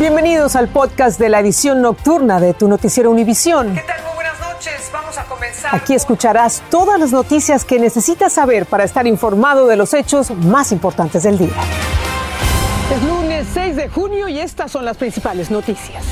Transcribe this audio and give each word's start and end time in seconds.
Bienvenidos 0.00 0.56
al 0.56 0.68
podcast 0.68 1.20
de 1.20 1.28
la 1.28 1.40
edición 1.40 1.82
nocturna 1.82 2.40
de 2.40 2.54
tu 2.54 2.68
noticiero 2.68 3.10
Univisión. 3.10 3.74
¿Qué 3.74 3.82
tal? 3.82 4.02
Muy 4.02 4.14
buenas 4.14 4.40
noches. 4.40 4.90
Vamos 4.90 5.18
a 5.18 5.24
comenzar. 5.24 5.74
Aquí 5.74 5.92
escucharás 5.92 6.62
todas 6.70 6.98
las 6.98 7.12
noticias 7.12 7.66
que 7.66 7.78
necesitas 7.78 8.32
saber 8.32 8.64
para 8.64 8.84
estar 8.84 9.06
informado 9.06 9.66
de 9.66 9.76
los 9.76 9.92
hechos 9.92 10.30
más 10.30 10.72
importantes 10.72 11.24
del 11.24 11.36
día. 11.36 11.52
Es 12.90 13.02
lunes 13.02 13.46
6 13.52 13.76
de 13.76 13.88
junio 13.90 14.26
y 14.28 14.38
estas 14.38 14.72
son 14.72 14.86
las 14.86 14.96
principales 14.96 15.50
noticias. 15.50 16.02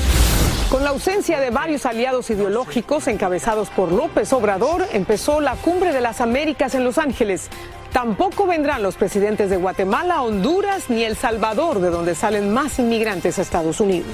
Con 0.69 0.83
la 0.83 0.91
ausencia 0.91 1.39
de 1.39 1.49
varios 1.49 1.87
aliados 1.87 2.29
ideológicos 2.29 3.07
encabezados 3.07 3.71
por 3.71 3.91
López 3.91 4.31
Obrador, 4.33 4.85
empezó 4.93 5.41
la 5.41 5.55
Cumbre 5.55 5.93
de 5.93 6.01
las 6.01 6.21
Américas 6.21 6.75
en 6.75 6.83
Los 6.83 6.99
Ángeles. 6.99 7.49
Tampoco 7.93 8.45
vendrán 8.45 8.83
los 8.83 8.95
presidentes 8.95 9.49
de 9.49 9.57
Guatemala, 9.57 10.21
Honduras 10.21 10.89
ni 10.89 11.03
El 11.03 11.15
Salvador, 11.15 11.79
de 11.79 11.89
donde 11.89 12.15
salen 12.15 12.53
más 12.53 12.79
inmigrantes 12.79 13.39
a 13.39 13.41
Estados 13.41 13.79
Unidos. 13.79 14.11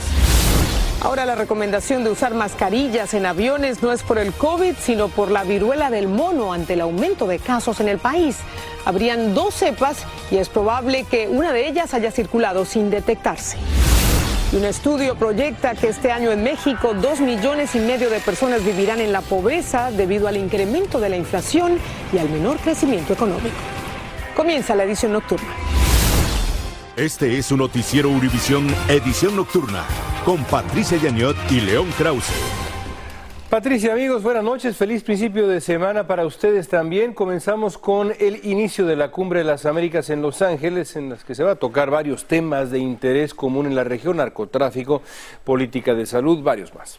Ahora 1.01 1.25
la 1.25 1.35
recomendación 1.35 2.03
de 2.03 2.09
usar 2.09 2.33
mascarillas 2.33 3.13
en 3.13 3.27
aviones 3.27 3.83
no 3.83 3.91
es 3.91 4.01
por 4.01 4.17
el 4.17 4.33
COVID, 4.33 4.75
sino 4.79 5.07
por 5.07 5.29
la 5.29 5.43
viruela 5.43 5.91
del 5.91 6.07
mono 6.07 6.51
ante 6.51 6.73
el 6.73 6.81
aumento 6.81 7.27
de 7.27 7.37
casos 7.37 7.79
en 7.79 7.89
el 7.89 7.99
país. 7.99 8.37
Habrían 8.85 9.35
dos 9.35 9.53
cepas 9.53 10.05
y 10.31 10.37
es 10.37 10.49
probable 10.49 11.03
que 11.03 11.27
una 11.27 11.53
de 11.53 11.67
ellas 11.67 11.93
haya 11.93 12.11
circulado 12.11 12.65
sin 12.65 12.89
detectarse. 12.89 13.57
Y 14.51 14.57
un 14.57 14.65
estudio 14.65 15.15
proyecta 15.15 15.75
que 15.75 15.89
este 15.89 16.11
año 16.11 16.31
en 16.31 16.43
México 16.43 16.93
dos 16.93 17.19
millones 17.19 17.75
y 17.75 17.79
medio 17.79 18.09
de 18.09 18.19
personas 18.19 18.63
vivirán 18.63 19.01
en 19.01 19.11
la 19.11 19.21
pobreza 19.21 19.91
debido 19.91 20.27
al 20.27 20.37
incremento 20.37 20.99
de 20.99 21.09
la 21.09 21.17
inflación 21.17 21.79
y 22.13 22.19
al 22.19 22.29
menor 22.29 22.57
crecimiento 22.57 23.13
económico. 23.13 23.55
Comienza 24.35 24.75
la 24.75 24.83
edición 24.83 25.13
nocturna. 25.13 25.47
Este 26.95 27.37
es 27.37 27.47
su 27.47 27.57
noticiero 27.57 28.09
Univisión 28.09 28.73
Edición 28.87 29.35
Nocturna 29.35 29.83
con 30.23 30.43
Patricia 30.45 30.97
Yañot 30.97 31.35
y 31.51 31.59
León 31.59 31.91
Krause. 31.97 32.64
Patricia, 33.49 33.93
amigos, 33.93 34.23
buenas 34.23 34.43
noches. 34.43 34.75
Feliz 34.75 35.03
principio 35.03 35.47
de 35.47 35.61
semana 35.61 36.07
para 36.07 36.25
ustedes 36.25 36.67
también. 36.67 37.13
Comenzamos 37.13 37.77
con 37.77 38.11
el 38.19 38.43
inicio 38.43 38.87
de 38.87 38.95
la 38.95 39.11
Cumbre 39.11 39.39
de 39.39 39.45
las 39.45 39.67
Américas 39.67 40.09
en 40.09 40.23
Los 40.23 40.41
Ángeles, 40.41 40.95
en 40.95 41.09
las 41.09 41.23
que 41.23 41.35
se 41.35 41.43
va 41.43 41.51
a 41.51 41.55
tocar 41.55 41.91
varios 41.91 42.25
temas 42.25 42.71
de 42.71 42.79
interés 42.79 43.35
común 43.35 43.67
en 43.67 43.75
la 43.75 43.83
región, 43.83 44.17
narcotráfico, 44.17 45.03
política 45.43 45.93
de 45.93 46.07
salud, 46.07 46.41
varios 46.41 46.73
más. 46.73 46.97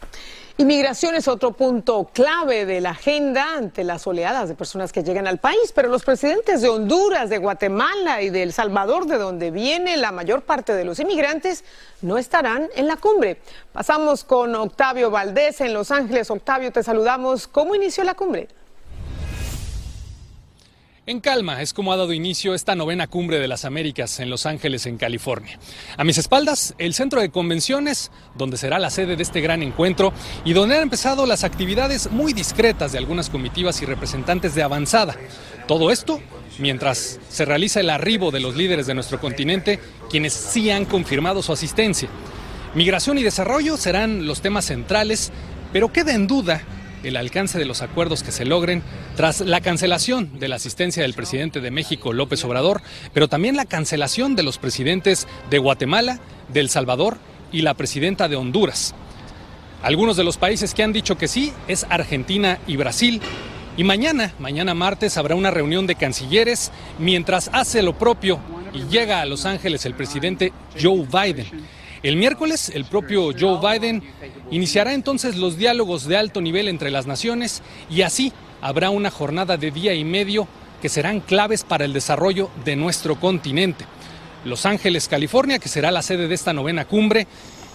Inmigración 0.59 1.13
es 1.13 1.27
otro 1.27 1.51
punto 1.51 2.09
clave 2.11 2.65
de 2.65 2.81
la 2.81 2.89
agenda 2.89 3.57
ante 3.57 3.83
las 3.83 4.07
oleadas 4.07 4.49
de 4.49 4.55
personas 4.55 4.91
que 4.91 5.03
llegan 5.03 5.27
al 5.27 5.37
país, 5.37 5.71
pero 5.71 5.87
los 5.87 6.03
presidentes 6.03 6.63
de 6.63 6.67
Honduras, 6.67 7.29
de 7.29 7.37
Guatemala 7.37 8.23
y 8.23 8.31
de 8.31 8.41
El 8.41 8.51
Salvador, 8.51 9.05
de 9.05 9.19
donde 9.19 9.51
viene 9.51 9.97
la 9.97 10.11
mayor 10.11 10.41
parte 10.41 10.73
de 10.73 10.83
los 10.83 10.99
inmigrantes, 10.99 11.63
no 12.01 12.17
estarán 12.17 12.69
en 12.75 12.87
la 12.87 12.97
cumbre. 12.97 13.39
Pasamos 13.71 14.23
con 14.23 14.55
Octavio 14.55 15.11
Valdés 15.11 15.61
en 15.61 15.75
Los 15.75 15.91
Ángeles. 15.91 16.31
Octavio, 16.31 16.71
te 16.71 16.81
saludamos. 16.81 17.47
¿Cómo 17.47 17.75
inició 17.75 18.03
la 18.03 18.15
cumbre? 18.15 18.47
En 21.09 21.21
calma 21.21 21.61
es 21.61 21.71
como 21.71 21.93
ha 21.93 21.95
dado 21.95 22.11
inicio 22.11 22.53
esta 22.53 22.75
novena 22.75 23.07
cumbre 23.07 23.39
de 23.39 23.47
las 23.47 23.63
Américas 23.63 24.19
en 24.19 24.29
Los 24.29 24.45
Ángeles, 24.45 24.85
en 24.87 24.97
California. 24.97 25.57
A 25.95 26.03
mis 26.03 26.17
espaldas, 26.17 26.75
el 26.79 26.93
centro 26.93 27.21
de 27.21 27.29
convenciones, 27.29 28.11
donde 28.35 28.57
será 28.57 28.77
la 28.77 28.89
sede 28.89 29.15
de 29.15 29.23
este 29.23 29.39
gran 29.39 29.63
encuentro 29.63 30.11
y 30.43 30.51
donde 30.51 30.75
han 30.75 30.81
empezado 30.81 31.25
las 31.25 31.45
actividades 31.45 32.11
muy 32.11 32.33
discretas 32.33 32.91
de 32.91 32.97
algunas 32.97 33.29
comitivas 33.29 33.81
y 33.81 33.85
representantes 33.85 34.53
de 34.53 34.63
avanzada. 34.63 35.15
Todo 35.65 35.91
esto 35.91 36.19
mientras 36.59 37.21
se 37.29 37.45
realiza 37.45 37.79
el 37.79 37.89
arribo 37.89 38.29
de 38.29 38.41
los 38.41 38.57
líderes 38.57 38.85
de 38.85 38.93
nuestro 38.93 39.21
continente, 39.21 39.79
quienes 40.09 40.33
sí 40.33 40.69
han 40.71 40.83
confirmado 40.83 41.41
su 41.41 41.53
asistencia. 41.53 42.09
Migración 42.75 43.17
y 43.17 43.23
desarrollo 43.23 43.77
serán 43.77 44.27
los 44.27 44.41
temas 44.41 44.65
centrales, 44.65 45.31
pero 45.71 45.93
queda 45.93 46.13
en 46.13 46.27
duda 46.27 46.63
el 47.07 47.17
alcance 47.17 47.57
de 47.57 47.65
los 47.65 47.81
acuerdos 47.81 48.23
que 48.23 48.31
se 48.31 48.45
logren 48.45 48.83
tras 49.15 49.41
la 49.41 49.61
cancelación 49.61 50.39
de 50.39 50.47
la 50.47 50.57
asistencia 50.57 51.03
del 51.03 51.13
presidente 51.13 51.61
de 51.61 51.71
México, 51.71 52.13
López 52.13 52.43
Obrador, 52.43 52.81
pero 53.13 53.27
también 53.27 53.55
la 53.55 53.65
cancelación 53.65 54.35
de 54.35 54.43
los 54.43 54.57
presidentes 54.57 55.27
de 55.49 55.57
Guatemala, 55.57 56.19
de 56.49 56.59
El 56.59 56.69
Salvador 56.69 57.17
y 57.51 57.61
la 57.61 57.73
presidenta 57.73 58.27
de 58.27 58.35
Honduras. 58.35 58.93
Algunos 59.81 60.17
de 60.17 60.23
los 60.23 60.37
países 60.37 60.73
que 60.73 60.83
han 60.83 60.93
dicho 60.93 61.17
que 61.17 61.27
sí 61.27 61.53
es 61.67 61.85
Argentina 61.89 62.59
y 62.67 62.77
Brasil. 62.77 63.21
Y 63.77 63.83
mañana, 63.83 64.33
mañana 64.39 64.73
martes, 64.73 65.17
habrá 65.17 65.35
una 65.35 65.51
reunión 65.51 65.87
de 65.87 65.95
cancilleres 65.95 66.71
mientras 66.99 67.49
hace 67.53 67.83
lo 67.83 67.97
propio 67.97 68.39
y 68.73 68.83
llega 68.91 69.21
a 69.21 69.25
Los 69.25 69.45
Ángeles 69.45 69.85
el 69.85 69.93
presidente 69.93 70.51
Joe 70.81 71.05
Biden. 71.05 71.45
El 72.03 72.15
miércoles, 72.15 72.71
el 72.73 72.85
propio 72.85 73.31
Joe 73.37 73.59
Biden 73.59 74.03
iniciará 74.51 74.93
entonces 74.93 75.35
los 75.35 75.57
diálogos 75.57 76.07
de 76.07 76.17
alto 76.17 76.41
nivel 76.41 76.67
entre 76.67 76.91
las 76.91 77.07
naciones 77.07 77.61
y 77.89 78.01
así 78.01 78.33
habrá 78.61 78.89
una 78.89 79.11
jornada 79.11 79.57
de 79.57 79.71
día 79.71 79.93
y 79.93 80.03
medio 80.03 80.47
que 80.81 80.89
serán 80.89 81.21
claves 81.21 81.63
para 81.63 81.85
el 81.85 81.93
desarrollo 81.93 82.49
de 82.63 82.75
nuestro 82.75 83.19
continente. 83.19 83.85
Los 84.45 84.65
Ángeles, 84.65 85.07
California, 85.07 85.59
que 85.59 85.69
será 85.69 85.91
la 85.91 86.01
sede 86.01 86.27
de 86.27 86.35
esta 86.35 86.53
novena 86.53 86.85
cumbre 86.85 87.27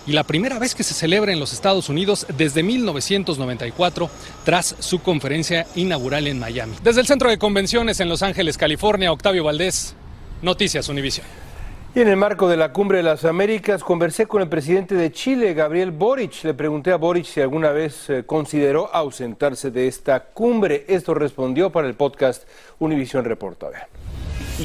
y 0.07 0.13
la 0.13 0.25
primera 0.25 0.59
vez 0.59 0.75
que 0.75 0.83
se 0.83 0.95
celebra 0.95 1.33
en 1.33 1.41
los 1.41 1.53
Estados 1.53 1.89
Unidos 1.89 2.27
desde 2.37 2.63
1994 2.63 4.11
tras 4.45 4.77
su 4.79 5.01
conferencia 5.01 5.67
inaugural 5.75 6.27
en 6.27 6.39
Miami. 6.39 6.75
Desde 6.83 7.01
el 7.01 7.07
Centro 7.07 7.29
de 7.29 7.39
Convenciones 7.39 8.01
en 8.01 8.09
Los 8.09 8.23
Ángeles, 8.23 8.57
California, 8.57 9.13
Octavio 9.13 9.45
Valdés, 9.45 9.95
Noticias 10.43 10.89
Univision. 10.89 11.42
Y 11.95 12.01
en 12.01 12.09
el 12.09 12.17
marco 12.17 12.49
de 12.49 12.57
la 12.57 12.73
Cumbre 12.73 12.97
de 12.97 13.03
las 13.03 13.27
Américas 13.27 13.85
conversé 13.85 14.27
con 14.27 14.41
el 14.41 14.49
presidente 14.49 14.95
de 14.95 15.13
Chile, 15.13 15.53
Gabriel 15.53 15.91
Boric. 15.91 16.43
Le 16.43 16.55
pregunté 16.55 16.91
a 16.91 16.97
Boric 16.97 17.27
si 17.27 17.43
alguna 17.43 17.71
vez 17.71 18.09
eh, 18.09 18.25
consideró 18.25 18.89
ausentarse 18.95 19.71
de 19.71 19.89
esta 19.89 20.25
cumbre. 20.25 20.87
Esto 20.89 21.13
respondió 21.13 21.71
para 21.71 21.87
el 21.87 21.95
podcast 21.95 22.49
Univision 22.79 23.27
Reporta. 23.27 23.69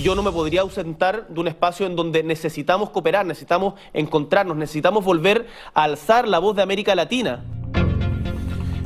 Yo 0.02 0.16
no 0.16 0.24
me 0.24 0.32
podría 0.32 0.62
ausentar 0.62 1.28
de 1.28 1.38
un 1.42 1.50
espacio 1.50 1.86
en 1.86 1.98
donde 1.98 2.24
necesitamos 2.24 2.92
cooperar, 2.92 3.26
necesitamos 3.26 3.74
encontrarnos, 3.92 4.56
necesitamos 4.56 5.04
volver 5.04 5.48
a 5.74 5.84
alzar 5.84 6.30
la 6.30 6.40
voz 6.40 6.56
de 6.56 6.62
América 6.62 6.96
Latina. 6.96 7.44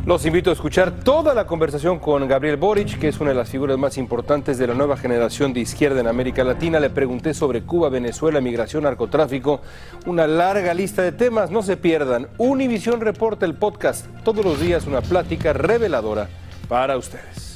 Los 0.04 0.26
invito 0.26 0.50
a 0.50 0.54
escuchar 0.54 1.04
toda 1.04 1.36
la 1.36 1.46
conversación 1.46 2.00
con 2.00 2.28
Gabriel 2.28 2.58
Boric, 2.58 2.98
que 2.98 3.10
es 3.10 3.20
una 3.20 3.30
de 3.30 3.36
las 3.36 3.52
figuras 3.52 3.78
más 3.78 4.00
importantes 4.00 4.58
de 4.58 4.66
la 4.66 4.74
nueva 4.74 4.98
generación 4.98 5.54
de 5.54 5.60
izquierda 5.60 6.00
en 6.00 6.08
América 6.08 6.44
Latina. 6.44 6.80
Le 6.80 6.90
pregunté 6.90 7.36
sobre 7.36 7.62
Cuba, 7.62 7.90
Venezuela, 7.90 8.42
migración, 8.42 8.84
narcotráfico, 8.84 9.62
una 10.08 10.26
larga 10.26 10.74
lista 10.74 11.04
de 11.04 11.12
temas. 11.12 11.52
No 11.52 11.62
se 11.62 11.78
pierdan. 11.78 12.30
Univisión 12.40 13.00
reporta 13.00 13.46
el 13.46 13.54
podcast 13.54 14.08
todos 14.24 14.44
los 14.44 14.60
días, 14.60 14.88
una 14.88 15.02
plática 15.02 15.54
reveladora 15.54 16.28
para 16.68 16.98
ustedes. 16.98 17.51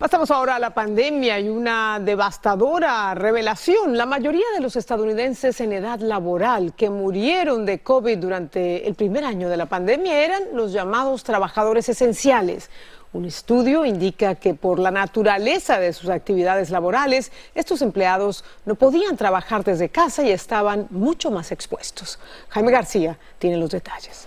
Pasamos 0.00 0.30
ahora 0.30 0.56
a 0.56 0.58
la 0.58 0.70
pandemia 0.70 1.38
y 1.40 1.50
una 1.50 2.00
devastadora 2.00 3.14
revelación. 3.14 3.98
La 3.98 4.06
mayoría 4.06 4.46
de 4.54 4.62
los 4.62 4.74
estadounidenses 4.76 5.60
en 5.60 5.74
edad 5.74 6.00
laboral 6.00 6.72
que 6.72 6.88
murieron 6.88 7.66
de 7.66 7.80
COVID 7.80 8.16
durante 8.16 8.88
el 8.88 8.94
primer 8.94 9.26
año 9.26 9.50
de 9.50 9.58
la 9.58 9.66
pandemia 9.66 10.24
eran 10.24 10.42
los 10.54 10.72
llamados 10.72 11.22
trabajadores 11.22 11.90
esenciales. 11.90 12.70
Un 13.12 13.26
estudio 13.26 13.84
indica 13.84 14.36
que 14.36 14.54
por 14.54 14.78
la 14.78 14.90
naturaleza 14.90 15.78
de 15.78 15.92
sus 15.92 16.08
actividades 16.08 16.70
laborales, 16.70 17.30
estos 17.54 17.82
empleados 17.82 18.42
no 18.64 18.76
podían 18.76 19.18
trabajar 19.18 19.64
desde 19.64 19.90
casa 19.90 20.22
y 20.22 20.30
estaban 20.30 20.86
mucho 20.88 21.30
más 21.30 21.52
expuestos. 21.52 22.18
Jaime 22.48 22.72
García 22.72 23.18
tiene 23.38 23.58
los 23.58 23.68
detalles. 23.68 24.26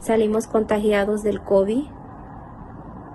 Salimos 0.00 0.46
contagiados 0.46 1.22
del 1.22 1.42
COVID 1.42 1.84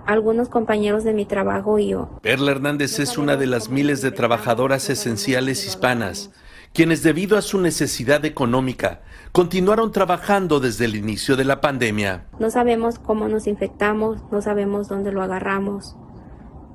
algunos 0.07 0.49
compañeros 0.49 1.03
de 1.03 1.13
mi 1.13 1.25
trabajo 1.25 1.77
y 1.77 1.89
yo. 1.89 2.19
Perla 2.21 2.51
Hernández 2.51 2.99
es 2.99 3.17
una 3.17 3.35
de 3.35 3.45
las 3.45 3.69
miles 3.69 4.01
de 4.01 4.11
trabajadoras 4.11 4.89
esenciales 4.89 5.65
hispanas, 5.65 6.31
quienes 6.73 7.03
debido 7.03 7.37
a 7.37 7.41
su 7.41 7.59
necesidad 7.59 8.25
económica 8.25 9.01
continuaron 9.31 9.91
trabajando 9.91 10.59
desde 10.59 10.85
el 10.85 10.95
inicio 10.95 11.35
de 11.35 11.45
la 11.45 11.61
pandemia. 11.61 12.25
No 12.39 12.49
sabemos 12.49 12.97
cómo 12.99 13.27
nos 13.27 13.45
infectamos, 13.47 14.23
no 14.31 14.41
sabemos 14.41 14.87
dónde 14.87 15.11
lo 15.11 15.21
agarramos. 15.21 15.95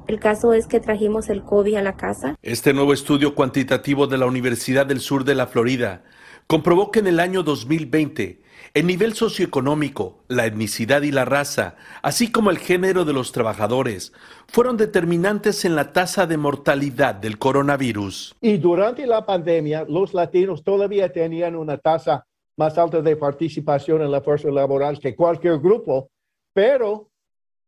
El 0.08 0.18
caso 0.18 0.52
es 0.52 0.66
que 0.66 0.80
trajimos 0.80 1.28
el 1.28 1.42
COVID 1.42 1.76
a 1.76 1.82
la 1.82 1.96
casa. 1.96 2.36
Este 2.42 2.72
nuevo 2.72 2.92
estudio 2.92 3.34
cuantitativo 3.34 4.06
de 4.06 4.18
la 4.18 4.26
Universidad 4.26 4.84
del 4.84 5.00
Sur 5.00 5.24
de 5.24 5.34
la 5.34 5.46
Florida 5.46 6.02
comprobó 6.46 6.90
que 6.90 6.98
en 6.98 7.06
el 7.06 7.20
año 7.20 7.42
2020 7.42 8.42
el 8.74 8.86
nivel 8.86 9.14
socioeconómico, 9.14 10.24
la 10.28 10.46
etnicidad 10.46 11.02
y 11.02 11.12
la 11.12 11.24
raza, 11.24 11.76
así 12.02 12.32
como 12.32 12.50
el 12.50 12.58
género 12.58 13.04
de 13.04 13.12
los 13.12 13.32
trabajadores, 13.32 14.12
fueron 14.48 14.76
determinantes 14.76 15.64
en 15.64 15.76
la 15.76 15.92
tasa 15.92 16.26
de 16.26 16.36
mortalidad 16.36 17.14
del 17.14 17.38
coronavirus. 17.38 18.34
Y 18.40 18.56
durante 18.56 19.06
la 19.06 19.24
pandemia, 19.24 19.84
los 19.88 20.14
latinos 20.14 20.64
todavía 20.64 21.12
tenían 21.12 21.54
una 21.54 21.78
tasa 21.78 22.26
más 22.56 22.76
alta 22.78 23.02
de 23.02 23.16
participación 23.16 24.02
en 24.02 24.10
la 24.10 24.20
fuerza 24.20 24.50
laboral 24.50 24.98
que 24.98 25.14
cualquier 25.14 25.58
grupo, 25.58 26.10
pero 26.52 27.11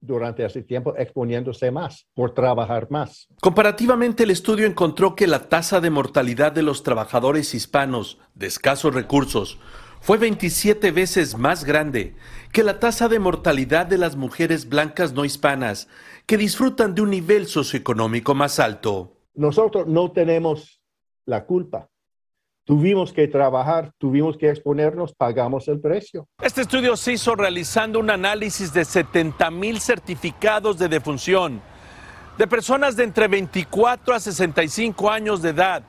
durante 0.07 0.45
ese 0.45 0.63
tiempo 0.63 0.95
exponiéndose 0.97 1.71
más 1.71 2.07
por 2.15 2.35
trabajar 2.35 2.89
más. 2.91 3.29
Comparativamente, 3.41 4.25
el 4.25 4.31
estudio 4.31 4.67
encontró 4.67 5.15
que 5.15 5.27
la 5.27 5.49
tasa 5.49 5.81
de 5.81 5.91
mortalidad 5.91 6.53
de 6.53 6.63
los 6.63 6.83
trabajadores 6.83 7.55
hispanos 7.55 8.19
de 8.35 8.47
escasos 8.47 8.95
recursos 8.95 9.59
fue 10.01 10.19
27 10.19 10.91
veces 10.91 11.39
más 11.39 11.65
grande 11.65 12.15
que 12.53 12.63
la 12.63 12.79
tasa 12.79 13.09
de 13.09 13.19
mortalidad 13.19 13.87
de 13.87 13.97
las 13.97 14.17
mujeres 14.17 14.69
blancas 14.69 15.15
no 15.15 15.25
hispanas 15.25 15.89
que 16.27 16.37
disfrutan 16.37 16.95
de 16.95 17.03
un 17.03 17.11
nivel 17.11 17.47
socioeconómico 17.47 18.35
más 18.35 18.61
alto. 18.61 19.17
Nosotros 19.35 19.87
no 19.87 20.13
tenemos 20.13 20.83
la 21.25 21.47
culpa. 21.47 21.89
Tuvimos 22.65 23.13
que 23.13 23.29
trabajar, 23.29 23.93
tuvimos 23.99 24.39
que 24.39 24.49
exponernos, 24.49 25.13
pagamos 25.13 25.69
el 25.69 25.81
precio. 25.81 26.27
Este 26.43 26.63
estudio 26.63 26.97
se 26.97 27.13
hizo 27.13 27.35
realizando 27.35 27.99
un 27.99 28.09
análisis 28.09 28.73
de 28.73 28.87
70 28.87 29.51
mil 29.51 29.81
certificados 29.81 30.79
de 30.79 30.89
defunción 30.89 31.61
de 32.39 32.47
personas 32.47 32.97
de 32.97 33.05
entre 33.05 33.29
24 33.29 34.15
a 34.15 34.21
65 34.21 35.11
años 35.11 35.43
de 35.43 35.51
edad 35.51 35.83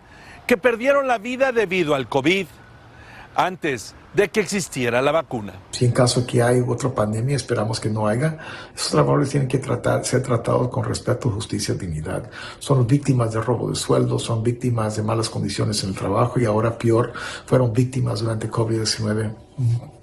que 0.45 0.57
perdieron 0.57 1.07
la 1.07 1.18
vida 1.18 1.51
debido 1.51 1.95
al 1.95 2.07
COVID 2.07 2.45
antes 3.36 3.96
de 4.14 4.30
que 4.30 4.40
existiera 4.40 5.02
la 5.02 5.12
vacuna. 5.12 5.54
Si 5.72 5.86
en 5.86 5.92
caso 5.92 6.26
que 6.26 6.42
hay 6.42 6.62
otra 6.66 6.94
pandemia, 6.94 7.36
esperamos 7.36 7.80
que 7.80 7.90
no 7.90 8.08
haya, 8.08 8.38
esos 8.74 8.92
trabajadores 8.92 9.30
tienen 9.30 9.50
que 9.50 9.58
tratar, 9.58 10.06
ser 10.06 10.24
tratados 10.24 10.70
con 10.70 10.86
respeto, 10.86 11.30
justicia 11.30 11.76
y 11.76 11.78
dignidad. 11.78 12.30
Son 12.60 12.88
víctimas 12.88 13.34
de 13.34 13.42
robo 13.42 13.70
de 13.70 13.76
sueldo, 13.76 14.18
son 14.18 14.42
víctimas 14.42 14.96
de 14.96 15.04
malas 15.04 15.30
condiciones 15.30 15.84
en 15.84 15.90
el 15.90 15.96
trabajo 15.96 16.40
y 16.40 16.46
ahora 16.46 16.78
peor, 16.78 17.14
fueron 17.46 17.74
víctimas 17.74 18.22
durante 18.22 18.50
COVID-19, 18.50 19.36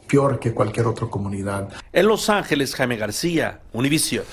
peor 0.07 0.39
que 0.39 0.53
cualquier 0.53 0.87
otra 0.87 1.07
comunidad. 1.07 1.71
En 1.93 2.07
Los 2.07 2.29
Ángeles, 2.29 2.75
Jaime 2.75 2.97
García, 2.97 3.61
Univision. 3.73 4.25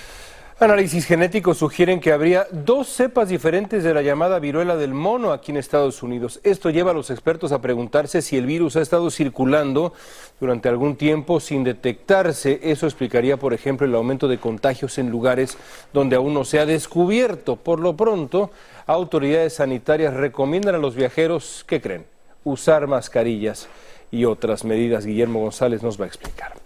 Análisis 0.61 1.05
genéticos 1.05 1.57
sugieren 1.57 2.01
que 2.01 2.11
habría 2.11 2.45
dos 2.51 2.89
cepas 2.89 3.29
diferentes 3.29 3.81
de 3.81 3.93
la 3.93 4.01
llamada 4.01 4.39
viruela 4.39 4.75
del 4.75 4.93
mono 4.93 5.31
aquí 5.31 5.53
en 5.53 5.57
Estados 5.57 6.03
Unidos. 6.03 6.41
Esto 6.43 6.69
lleva 6.69 6.91
a 6.91 6.93
los 6.93 7.09
expertos 7.11 7.53
a 7.53 7.61
preguntarse 7.61 8.21
si 8.21 8.35
el 8.35 8.45
virus 8.45 8.75
ha 8.75 8.81
estado 8.81 9.09
circulando 9.09 9.93
durante 10.37 10.67
algún 10.67 10.97
tiempo 10.97 11.39
sin 11.39 11.63
detectarse. 11.63 12.59
Eso 12.61 12.87
explicaría, 12.87 13.37
por 13.37 13.53
ejemplo, 13.53 13.87
el 13.87 13.95
aumento 13.95 14.27
de 14.27 14.37
contagios 14.37 14.97
en 14.97 15.09
lugares 15.09 15.57
donde 15.93 16.17
aún 16.17 16.33
no 16.33 16.43
se 16.43 16.59
ha 16.59 16.65
descubierto. 16.65 17.55
Por 17.55 17.79
lo 17.79 17.95
pronto, 17.95 18.51
autoridades 18.85 19.53
sanitarias 19.53 20.13
recomiendan 20.13 20.75
a 20.75 20.79
los 20.79 20.93
viajeros, 20.93 21.63
¿qué 21.69 21.79
creen? 21.79 22.05
Usar 22.43 22.85
mascarillas 22.85 23.69
y 24.11 24.25
otras 24.25 24.65
medidas. 24.65 25.05
Guillermo 25.05 25.39
González 25.39 25.81
nos 25.83 25.97
va 25.97 26.03
a 26.03 26.09
explicar. 26.09 26.58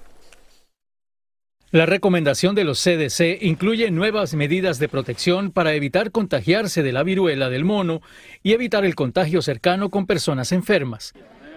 La 1.74 1.88
recomendación 1.88 2.54
de 2.54 2.66
los 2.66 2.84
CDC 2.84 3.42
incluye 3.42 3.90
nuevas 3.90 4.36
medidas 4.36 4.78
de 4.78 4.88
protección 4.88 5.50
para 5.50 5.74
evitar 5.74 6.12
contagiarse 6.12 6.84
de 6.84 6.92
la 6.92 7.02
viruela 7.02 7.50
del 7.50 7.66
mono 7.66 8.02
y 8.44 8.54
evitar 8.54 8.86
el 8.86 8.94
contagio 8.94 9.42
cercano 9.42 9.90
con 9.90 10.06
personas 10.06 10.52
enfermas. 10.52 11.16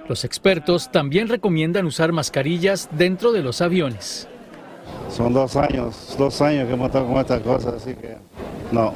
Los 0.08 0.24
expertos 0.24 0.90
también 0.90 1.28
recomiendan 1.28 1.84
usar 1.84 2.12
mascarillas 2.12 2.88
dentro 2.92 3.30
de 3.30 3.42
los 3.42 3.60
aviones. 3.60 4.26
Son 5.10 5.34
dos 5.34 5.54
años, 5.54 6.16
dos 6.19 6.40
años 6.40 6.66
que 6.66 6.72
hemos 6.72 6.86
estado 6.86 7.06
con 7.08 7.19
estas 7.19 7.42
cosas, 7.42 7.74
así 7.74 7.92
que 7.92 8.16
no. 8.72 8.94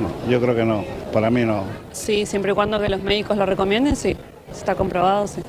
no. 0.00 0.28
Yo 0.28 0.40
creo 0.40 0.56
que 0.56 0.64
no, 0.64 0.84
para 1.12 1.30
mí 1.30 1.44
no. 1.44 1.62
Sí, 1.92 2.26
siempre 2.26 2.50
y 2.50 2.54
cuando 2.56 2.80
que 2.80 2.88
los 2.88 3.00
médicos 3.00 3.36
lo 3.36 3.46
recomienden, 3.46 3.94
sí, 3.94 4.16
está 4.50 4.74
comprobado, 4.74 5.28
sí. 5.28 5.40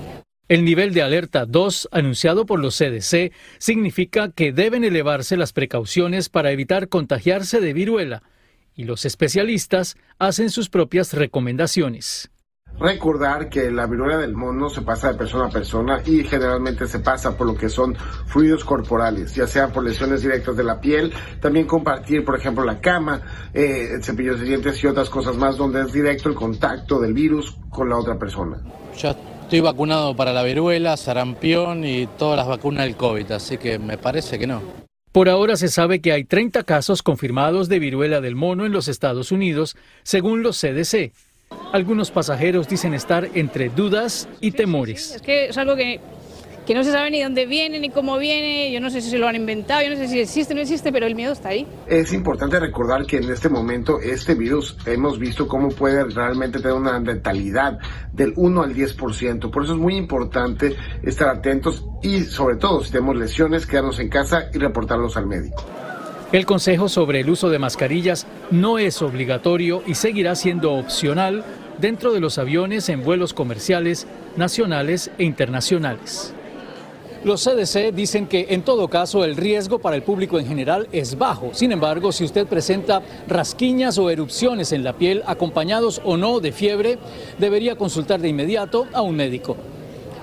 El 0.50 0.64
nivel 0.64 0.94
de 0.94 1.02
alerta 1.02 1.46
2 1.46 1.90
anunciado 1.92 2.46
por 2.46 2.60
los 2.60 2.78
CDC 2.78 3.34
significa 3.58 4.32
que 4.32 4.54
deben 4.54 4.86
elevarse 4.86 5.36
las 5.36 5.52
precauciones 5.52 6.30
para 6.30 6.52
evitar 6.52 6.88
contagiarse 6.88 7.60
de 7.60 7.74
viruela 7.74 8.24
y 8.74 8.86
los 8.86 9.04
especialistas 9.04 9.98
hacen 10.20 10.50
sus 10.50 10.70
propias 10.70 11.12
recomendaciones. 11.12 12.32
Recordar 12.80 13.50
que 13.50 13.72
la 13.72 13.88
viruela 13.88 14.18
del 14.20 14.36
mono 14.36 14.70
se 14.70 14.84
pasa 14.84 15.12
de 15.12 15.18
persona 15.18 15.48
a 15.48 15.50
persona 15.50 16.02
y 16.06 16.24
generalmente 16.24 16.88
se 16.88 17.00
pasa 17.00 17.36
por 17.36 17.48
lo 17.48 17.56
que 17.56 17.68
son 17.68 17.98
fluidos 18.28 18.64
corporales, 18.64 19.34
ya 19.36 19.48
sea 19.48 19.74
por 19.74 19.84
lesiones 19.84 20.22
directas 20.22 20.56
de 20.56 20.64
la 20.64 20.80
piel, 20.80 21.12
también 21.42 21.66
compartir, 21.66 22.24
por 22.24 22.38
ejemplo, 22.38 22.64
la 22.64 22.80
cama, 22.80 23.50
eh, 23.54 23.98
cepillos 24.02 24.40
de 24.40 24.46
dientes 24.46 24.82
y 24.82 24.88
otras 24.88 25.10
cosas 25.10 25.36
más 25.36 25.58
donde 25.58 25.82
es 25.82 25.92
directo 25.92 26.30
el 26.30 26.36
contacto 26.36 27.00
del 27.00 27.14
virus 27.14 27.58
con 27.70 27.90
la 27.90 27.98
otra 27.98 28.18
persona. 28.18 28.62
Estoy 29.48 29.62
vacunado 29.62 30.14
para 30.14 30.34
la 30.34 30.44
viruela, 30.44 30.98
sarampión 30.98 31.86
y 31.86 32.06
todas 32.06 32.36
las 32.36 32.48
vacunas 32.48 32.84
del 32.84 32.98
COVID, 32.98 33.32
así 33.32 33.58
que 33.58 33.80
me 33.80 33.98
parece 33.98 34.38
que 34.38 34.46
no. 34.46 34.62
Por 35.14 35.30
ahora 35.30 35.56
se 35.56 35.70
sabe 35.70 36.02
que 36.02 36.12
hay 36.12 36.26
30 36.26 36.66
casos 36.66 37.02
confirmados 37.02 37.70
de 37.70 37.80
viruela 37.80 38.20
del 38.20 38.36
mono 38.36 38.66
en 38.66 38.74
los 38.74 38.90
Estados 38.90 39.32
Unidos, 39.32 39.78
según 40.04 40.44
los 40.44 40.60
CDC. 40.60 41.14
Algunos 41.72 42.12
pasajeros 42.12 42.68
dicen 42.68 42.94
estar 42.94 43.30
entre 43.36 43.70
dudas 43.70 44.28
y 44.42 44.52
temores. 44.52 45.16
Es 45.16 45.22
que 45.22 45.46
es 45.46 45.58
algo 45.58 45.78
que 45.78 46.02
que 46.68 46.76
no 46.76 46.84
se 46.84 46.92
sabe 46.92 47.10
ni 47.10 47.24
dónde 47.24 47.46
viene 47.46 47.80
ni 47.80 47.90
cómo 47.90 48.18
viene, 48.18 48.70
yo 48.74 48.82
no 48.82 48.90
sé 48.90 49.02
si 49.02 49.10
se 49.10 49.18
lo 49.18 49.26
han 49.26 49.38
inventado, 49.38 49.84
yo 49.84 49.90
no 49.90 49.96
sé 49.96 50.10
si 50.10 50.20
existe 50.20 50.54
o 50.54 50.56
no 50.58 50.62
existe, 50.62 50.92
pero 50.92 51.08
el 51.08 51.16
miedo 51.16 51.32
está 51.32 51.50
ahí. 51.50 51.66
Es 51.88 52.12
importante 52.12 52.60
recordar 52.60 53.06
que 53.06 53.18
en 53.18 53.32
este 53.32 53.48
momento 53.48 54.02
este 54.02 54.36
virus 54.36 54.76
hemos 54.86 55.18
visto 55.18 55.48
cómo 55.48 55.70
puede 55.70 56.04
realmente 56.04 56.60
tener 56.60 56.74
una 56.74 57.00
letalidad 57.00 57.80
del 58.12 58.34
1 58.36 58.64
al 58.64 58.76
10%, 58.76 59.50
por 59.50 59.64
eso 59.64 59.74
es 59.74 59.80
muy 59.80 59.96
importante 59.96 60.76
estar 61.04 61.30
atentos 61.30 61.86
y 62.04 62.26
sobre 62.26 62.58
todo 62.58 62.84
si 62.84 62.92
tenemos 62.92 63.16
lesiones, 63.16 63.66
quedarnos 63.66 64.00
en 64.00 64.10
casa 64.10 64.50
y 64.54 64.58
reportarlos 64.58 65.16
al 65.16 65.26
médico. 65.26 65.64
El 66.34 66.46
consejo 66.46 66.90
sobre 66.90 67.22
el 67.22 67.30
uso 67.30 67.50
de 67.50 67.60
mascarillas 67.60 68.28
no 68.52 68.78
es 68.78 69.02
obligatorio 69.02 69.84
y 69.88 69.96
seguirá 69.96 70.36
siendo 70.36 70.74
opcional 70.74 71.46
dentro 71.80 72.12
de 72.12 72.20
los 72.20 72.38
aviones 72.38 72.90
en 72.90 73.06
vuelos 73.06 73.34
comerciales, 73.34 74.06
nacionales 74.36 75.12
e 75.18 75.24
internacionales. 75.24 76.34
Los 77.28 77.44
CDC 77.44 77.94
dicen 77.94 78.26
que 78.26 78.46
en 78.52 78.62
todo 78.62 78.88
caso 78.88 79.26
el 79.26 79.36
riesgo 79.36 79.80
para 79.80 79.98
el 79.98 80.02
público 80.02 80.40
en 80.40 80.48
general 80.48 80.88
es 80.94 81.18
bajo. 81.18 81.54
Sin 81.54 81.74
embargo, 81.74 82.14
si 82.14 82.24
usted 82.24 82.48
presenta 82.48 83.02
rasquiñas 83.28 83.98
o 83.98 84.10
erupciones 84.10 84.72
en 84.72 84.86
la 84.86 84.94
piel 84.94 85.24
acompañados 85.28 86.02
o 86.06 86.16
no 86.16 86.40
de 86.40 86.54
fiebre, 86.54 86.98
debería 87.38 87.76
consultar 87.76 88.22
de 88.22 88.30
inmediato 88.30 88.88
a 88.94 89.02
un 89.02 89.18
médico. 89.18 89.58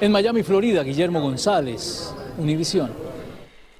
En 0.01 0.13
Miami, 0.13 0.43
Florida, 0.43 0.83
Guillermo 0.83 1.21
González, 1.21 2.15
Univisión. 2.39 2.91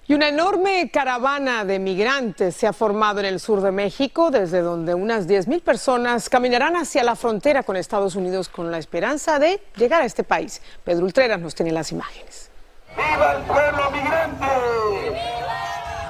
Y 0.07 0.13
una 0.13 0.29
enorme 0.29 0.91
caravana 0.93 1.65
de 1.65 1.79
migrantes 1.79 2.55
se 2.55 2.67
ha 2.67 2.75
formado 2.75 3.21
en 3.21 3.27
el 3.27 3.41
sur 3.41 3.63
de 3.63 3.73
México, 3.73 4.31
desde 4.31 4.61
donde 4.61 4.95
unas 4.95 5.27
10.000 5.27 5.63
personas 5.63 6.29
caminarán 6.29 6.77
hacia 6.77 7.03
la 7.03 7.17
frontera 7.17 7.63
con 7.63 7.77
Estados 7.77 8.17
Unidos 8.17 8.51
con 8.51 8.71
la 8.71 8.77
esperanza 8.77 9.39
de 9.39 9.63
llegar 9.79 10.03
a 10.03 10.05
este 10.05 10.25
país. 10.25 10.61
Pedro 10.85 11.07
Ultreras 11.07 11.41
nos 11.41 11.55
tiene 11.55 11.73
las 11.73 11.91
imágenes. 11.91 12.51
¡Viva 12.97 13.33
el 13.33 13.43
pueblo 13.43 13.91
migrante! 13.91 14.47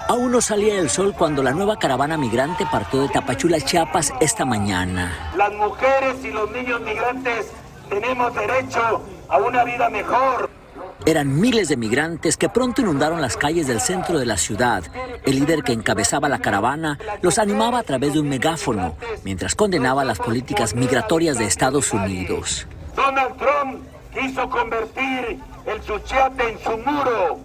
Aún 0.08 0.32
no 0.32 0.40
salía 0.40 0.78
el 0.78 0.90
sol 0.90 1.14
cuando 1.16 1.42
la 1.42 1.52
nueva 1.52 1.78
caravana 1.78 2.18
migrante 2.18 2.66
partió 2.70 3.00
de 3.00 3.08
Tapachula, 3.08 3.60
Chiapas, 3.60 4.12
esta 4.20 4.44
mañana. 4.44 5.32
Las 5.36 5.52
mujeres 5.54 6.22
y 6.22 6.30
los 6.30 6.50
niños 6.50 6.80
migrantes 6.82 7.50
tenemos 7.88 8.34
derecho 8.34 9.02
a 9.28 9.38
una 9.38 9.64
vida 9.64 9.88
mejor. 9.88 10.50
Eran 11.06 11.40
miles 11.40 11.68
de 11.68 11.76
migrantes 11.76 12.36
que 12.36 12.48
pronto 12.48 12.82
inundaron 12.82 13.20
las 13.20 13.36
calles 13.36 13.66
del 13.66 13.80
centro 13.80 14.18
de 14.18 14.26
la 14.26 14.36
ciudad. 14.36 14.82
El 15.24 15.40
líder 15.40 15.62
que 15.62 15.72
encabezaba 15.72 16.28
la 16.28 16.38
caravana 16.38 16.98
los 17.22 17.38
animaba 17.38 17.78
a 17.78 17.82
través 17.82 18.12
de 18.14 18.20
un 18.20 18.28
megáfono, 18.28 18.96
mientras 19.24 19.54
condenaba 19.54 20.04
las 20.04 20.18
políticas 20.18 20.74
migratorias 20.74 21.38
de 21.38 21.44
Estados 21.44 21.92
Unidos. 21.92 22.66
Donald 22.94 23.36
Trump 23.36 23.82
quiso 24.12 24.48
convertir 24.48 25.38
el 25.66 25.82
Suchiate 25.82 26.50
en 26.50 26.58
su 26.58 26.70
muro. 26.78 27.40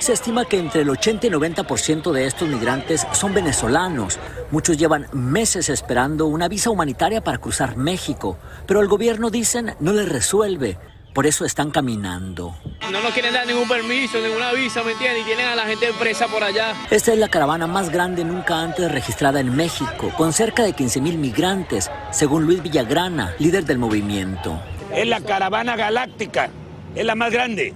Se 0.00 0.12
estima 0.12 0.44
que 0.44 0.58
entre 0.58 0.82
el 0.82 0.90
80 0.90 1.26
y 1.26 1.30
90% 1.30 2.12
de 2.12 2.26
estos 2.26 2.48
migrantes 2.48 3.06
son 3.12 3.32
venezolanos. 3.32 4.18
Muchos 4.50 4.76
llevan 4.76 5.06
meses 5.12 5.68
esperando 5.68 6.26
una 6.26 6.48
visa 6.48 6.70
humanitaria 6.70 7.22
para 7.22 7.38
cruzar 7.38 7.76
México, 7.76 8.38
pero 8.66 8.80
el 8.80 8.88
gobierno, 8.88 9.30
dicen, 9.30 9.74
no 9.80 9.92
les 9.92 10.08
resuelve. 10.08 10.78
Por 11.14 11.26
eso 11.26 11.46
están 11.46 11.70
caminando. 11.70 12.54
No 12.92 13.00
nos 13.00 13.14
quieren 13.14 13.32
dar 13.32 13.46
ningún 13.46 13.66
permiso, 13.66 14.18
ninguna 14.20 14.52
visa, 14.52 14.82
¿me 14.82 14.92
entiendes? 14.92 15.22
Y 15.22 15.24
tienen 15.24 15.46
a 15.46 15.56
la 15.56 15.64
gente 15.64 15.86
presa 15.98 16.26
por 16.28 16.44
allá. 16.44 16.74
Esta 16.90 17.14
es 17.14 17.18
la 17.18 17.28
caravana 17.28 17.66
más 17.66 17.88
grande 17.88 18.22
nunca 18.22 18.60
antes 18.60 18.92
registrada 18.92 19.40
en 19.40 19.56
México, 19.56 20.12
con 20.18 20.34
cerca 20.34 20.62
de 20.62 20.74
15 20.74 21.00
mil 21.00 21.16
migrantes, 21.16 21.90
según 22.10 22.44
Luis 22.44 22.62
Villagrana, 22.62 23.34
líder 23.38 23.64
del 23.64 23.78
movimiento. 23.78 24.60
Es 24.92 25.06
la 25.06 25.22
caravana 25.22 25.74
galáctica 25.74 26.50
es 26.96 27.04
la 27.04 27.14
más 27.14 27.30
grande, 27.30 27.74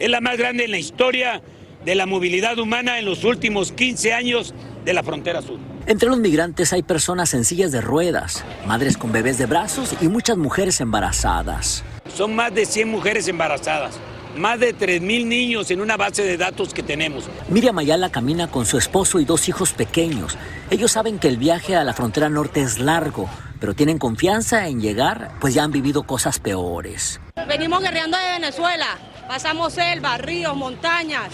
es 0.00 0.10
la 0.10 0.20
más 0.20 0.36
grande 0.36 0.64
en 0.64 0.70
la 0.70 0.78
historia 0.78 1.42
de 1.84 1.94
la 1.94 2.06
movilidad 2.06 2.58
humana 2.58 2.98
en 2.98 3.04
los 3.04 3.24
últimos 3.24 3.72
15 3.72 4.12
años 4.12 4.54
de 4.84 4.94
la 4.94 5.02
frontera 5.02 5.42
sur. 5.42 5.58
Entre 5.86 6.08
los 6.08 6.18
migrantes 6.18 6.72
hay 6.72 6.82
personas 6.82 7.34
en 7.34 7.44
sillas 7.44 7.70
de 7.70 7.82
ruedas, 7.82 8.42
madres 8.66 8.96
con 8.96 9.12
bebés 9.12 9.36
de 9.36 9.46
brazos 9.46 9.94
y 10.00 10.08
muchas 10.08 10.38
mujeres 10.38 10.80
embarazadas. 10.80 11.84
Son 12.16 12.34
más 12.34 12.54
de 12.54 12.64
100 12.64 12.88
mujeres 12.88 13.28
embarazadas, 13.28 13.98
más 14.36 14.58
de 14.60 14.74
3.000 14.74 15.26
niños 15.26 15.70
en 15.70 15.82
una 15.82 15.98
base 15.98 16.22
de 16.22 16.38
datos 16.38 16.72
que 16.72 16.82
tenemos. 16.82 17.28
Miriam 17.50 17.78
Ayala 17.78 18.10
camina 18.10 18.50
con 18.50 18.64
su 18.64 18.78
esposo 18.78 19.20
y 19.20 19.26
dos 19.26 19.48
hijos 19.48 19.72
pequeños. 19.74 20.38
Ellos 20.70 20.92
saben 20.92 21.18
que 21.18 21.28
el 21.28 21.36
viaje 21.36 21.76
a 21.76 21.84
la 21.84 21.92
frontera 21.92 22.30
norte 22.30 22.62
es 22.62 22.78
largo, 22.78 23.28
pero 23.60 23.74
tienen 23.74 23.98
confianza 23.98 24.68
en 24.68 24.80
llegar, 24.80 25.32
pues 25.40 25.52
ya 25.52 25.64
han 25.64 25.72
vivido 25.72 26.04
cosas 26.04 26.38
peores. 26.38 27.20
Venimos 27.48 27.82
guerreando 27.82 28.16
de 28.16 28.40
Venezuela, 28.40 28.96
pasamos 29.26 29.72
selva, 29.72 30.16
ríos, 30.18 30.56
montañas, 30.56 31.30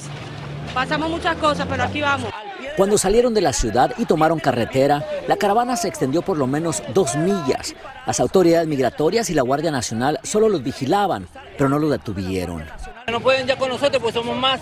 pasamos 0.73 1.11
muchas 1.11 1.37
cosas, 1.37 1.67
pero 1.69 1.85
aquí 1.85 2.01
vamos. 2.01 2.31
Cuando 2.77 2.97
salieron 2.97 3.35
de 3.35 3.43
la 3.43 3.53
ciudad 3.53 3.93
y 3.99 4.07
tomaron 4.07 4.41
carretera, 4.41 5.05
la 5.29 5.37
caravana 5.37 5.77
se 5.77 5.89
extendió 5.89 6.23
por 6.23 6.39
lo 6.39 6.47
menos 6.47 6.83
dos 6.95 7.17
millas. 7.17 7.75
Las 8.07 8.19
autoridades 8.19 8.67
migratorias 8.67 9.29
y 9.29 9.35
la 9.35 9.43
Guardia 9.43 9.71
Nacional 9.71 10.19
solo 10.23 10.49
los 10.49 10.63
vigilaban, 10.63 11.29
pero 11.59 11.69
no 11.69 11.79
los 11.79 11.91
detuvieron. 11.91 12.65
No 13.11 13.21
pueden 13.21 13.47
ya 13.47 13.57
con 13.57 13.69
nosotros, 13.69 14.03
pues 14.03 14.15
somos 14.15 14.37
más. 14.37 14.61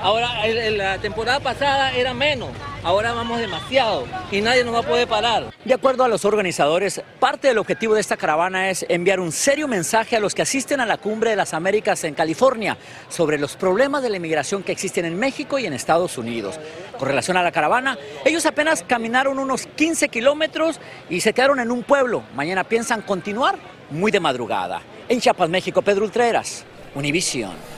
Ahora, 0.00 0.46
la 0.70 0.98
temporada 0.98 1.40
pasada 1.40 1.92
era 1.92 2.14
menos, 2.14 2.50
ahora 2.84 3.12
vamos 3.12 3.40
demasiado 3.40 4.06
y 4.30 4.40
nadie 4.40 4.62
nos 4.62 4.72
va 4.72 4.78
a 4.78 4.82
poder 4.84 5.08
parar. 5.08 5.52
De 5.64 5.74
acuerdo 5.74 6.04
a 6.04 6.08
los 6.08 6.24
organizadores, 6.24 7.02
parte 7.18 7.48
del 7.48 7.58
objetivo 7.58 7.94
de 7.94 8.00
esta 8.00 8.16
caravana 8.16 8.70
es 8.70 8.86
enviar 8.88 9.18
un 9.18 9.32
serio 9.32 9.66
mensaje 9.66 10.14
a 10.14 10.20
los 10.20 10.36
que 10.36 10.42
asisten 10.42 10.80
a 10.80 10.86
la 10.86 10.98
Cumbre 10.98 11.30
de 11.30 11.36
las 11.36 11.52
Américas 11.52 12.04
en 12.04 12.14
California 12.14 12.78
sobre 13.08 13.38
los 13.38 13.56
problemas 13.56 14.00
de 14.02 14.10
la 14.10 14.18
inmigración 14.18 14.62
que 14.62 14.70
existen 14.70 15.04
en 15.04 15.18
México 15.18 15.58
y 15.58 15.66
en 15.66 15.72
Estados 15.72 16.16
Unidos. 16.16 16.60
Con 16.96 17.08
relación 17.08 17.36
a 17.36 17.42
la 17.42 17.50
caravana, 17.50 17.98
ellos 18.24 18.46
apenas 18.46 18.84
caminaron 18.86 19.40
unos 19.40 19.66
15 19.66 20.08
kilómetros 20.10 20.80
y 21.10 21.20
se 21.20 21.32
quedaron 21.32 21.58
en 21.58 21.72
un 21.72 21.82
pueblo. 21.82 22.22
Mañana 22.36 22.62
piensan 22.62 23.02
continuar 23.02 23.56
muy 23.90 24.12
de 24.12 24.20
madrugada. 24.20 24.80
En 25.08 25.20
Chiapas, 25.20 25.48
México, 25.48 25.82
Pedro 25.82 26.04
Ultreras, 26.04 26.64
Univisión. 26.94 27.77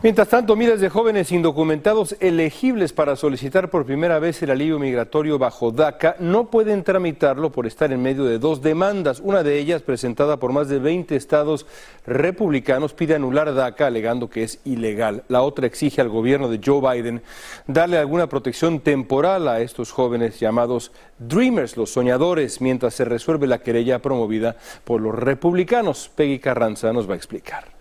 Mientras 0.00 0.28
tanto, 0.28 0.54
miles 0.54 0.80
de 0.80 0.90
jóvenes 0.90 1.32
indocumentados 1.32 2.14
elegibles 2.20 2.92
para 2.92 3.16
solicitar 3.16 3.68
por 3.68 3.84
primera 3.84 4.20
vez 4.20 4.40
el 4.44 4.52
alivio 4.52 4.78
migratorio 4.78 5.40
bajo 5.40 5.72
DACA 5.72 6.14
no 6.20 6.52
pueden 6.52 6.84
tramitarlo 6.84 7.50
por 7.50 7.66
estar 7.66 7.90
en 7.90 8.00
medio 8.00 8.24
de 8.24 8.38
dos 8.38 8.62
demandas. 8.62 9.18
Una 9.18 9.42
de 9.42 9.58
ellas, 9.58 9.82
presentada 9.82 10.36
por 10.36 10.52
más 10.52 10.68
de 10.68 10.78
20 10.78 11.16
estados 11.16 11.66
republicanos, 12.06 12.94
pide 12.94 13.16
anular 13.16 13.52
DACA 13.52 13.88
alegando 13.88 14.30
que 14.30 14.44
es 14.44 14.60
ilegal. 14.64 15.24
La 15.26 15.42
otra 15.42 15.66
exige 15.66 16.00
al 16.00 16.10
gobierno 16.10 16.48
de 16.48 16.60
Joe 16.64 16.80
Biden 16.80 17.20
darle 17.66 17.98
alguna 17.98 18.28
protección 18.28 18.78
temporal 18.78 19.48
a 19.48 19.62
estos 19.62 19.90
jóvenes 19.90 20.38
llamados 20.38 20.92
Dreamers, 21.18 21.76
los 21.76 21.90
soñadores, 21.90 22.60
mientras 22.60 22.94
se 22.94 23.04
resuelve 23.04 23.48
la 23.48 23.58
querella 23.58 23.98
promovida 23.98 24.54
por 24.84 25.00
los 25.00 25.16
republicanos. 25.16 26.08
Peggy 26.14 26.38
Carranza 26.38 26.92
nos 26.92 27.10
va 27.10 27.14
a 27.14 27.16
explicar. 27.16 27.77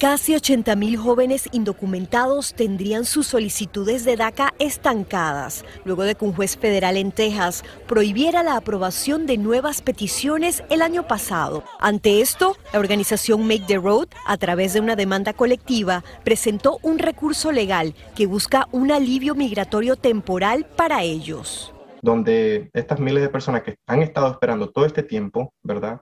Casi 0.00 0.32
80.000 0.32 0.96
jóvenes 0.96 1.46
indocumentados 1.52 2.54
tendrían 2.54 3.04
sus 3.04 3.26
solicitudes 3.26 4.02
de 4.06 4.16
DACA 4.16 4.54
estancadas, 4.58 5.62
luego 5.84 6.04
de 6.04 6.14
que 6.14 6.24
un 6.24 6.32
juez 6.32 6.56
federal 6.56 6.96
en 6.96 7.12
Texas 7.12 7.64
prohibiera 7.86 8.42
la 8.42 8.56
aprobación 8.56 9.26
de 9.26 9.36
nuevas 9.36 9.82
peticiones 9.82 10.64
el 10.70 10.80
año 10.80 11.06
pasado. 11.06 11.64
Ante 11.80 12.22
esto, 12.22 12.56
la 12.72 12.78
organización 12.78 13.46
Make 13.46 13.66
the 13.66 13.76
Road, 13.76 14.08
a 14.26 14.38
través 14.38 14.72
de 14.72 14.80
una 14.80 14.96
demanda 14.96 15.34
colectiva, 15.34 16.02
presentó 16.24 16.78
un 16.80 16.98
recurso 16.98 17.52
legal 17.52 17.94
que 18.16 18.24
busca 18.24 18.68
un 18.72 18.92
alivio 18.92 19.34
migratorio 19.34 19.96
temporal 19.96 20.64
para 20.76 21.02
ellos. 21.02 21.74
Donde 22.00 22.70
estas 22.72 23.00
miles 23.00 23.22
de 23.22 23.28
personas 23.28 23.64
que 23.64 23.76
han 23.86 24.00
estado 24.00 24.30
esperando 24.30 24.70
todo 24.70 24.86
este 24.86 25.02
tiempo, 25.02 25.52
¿verdad? 25.62 26.00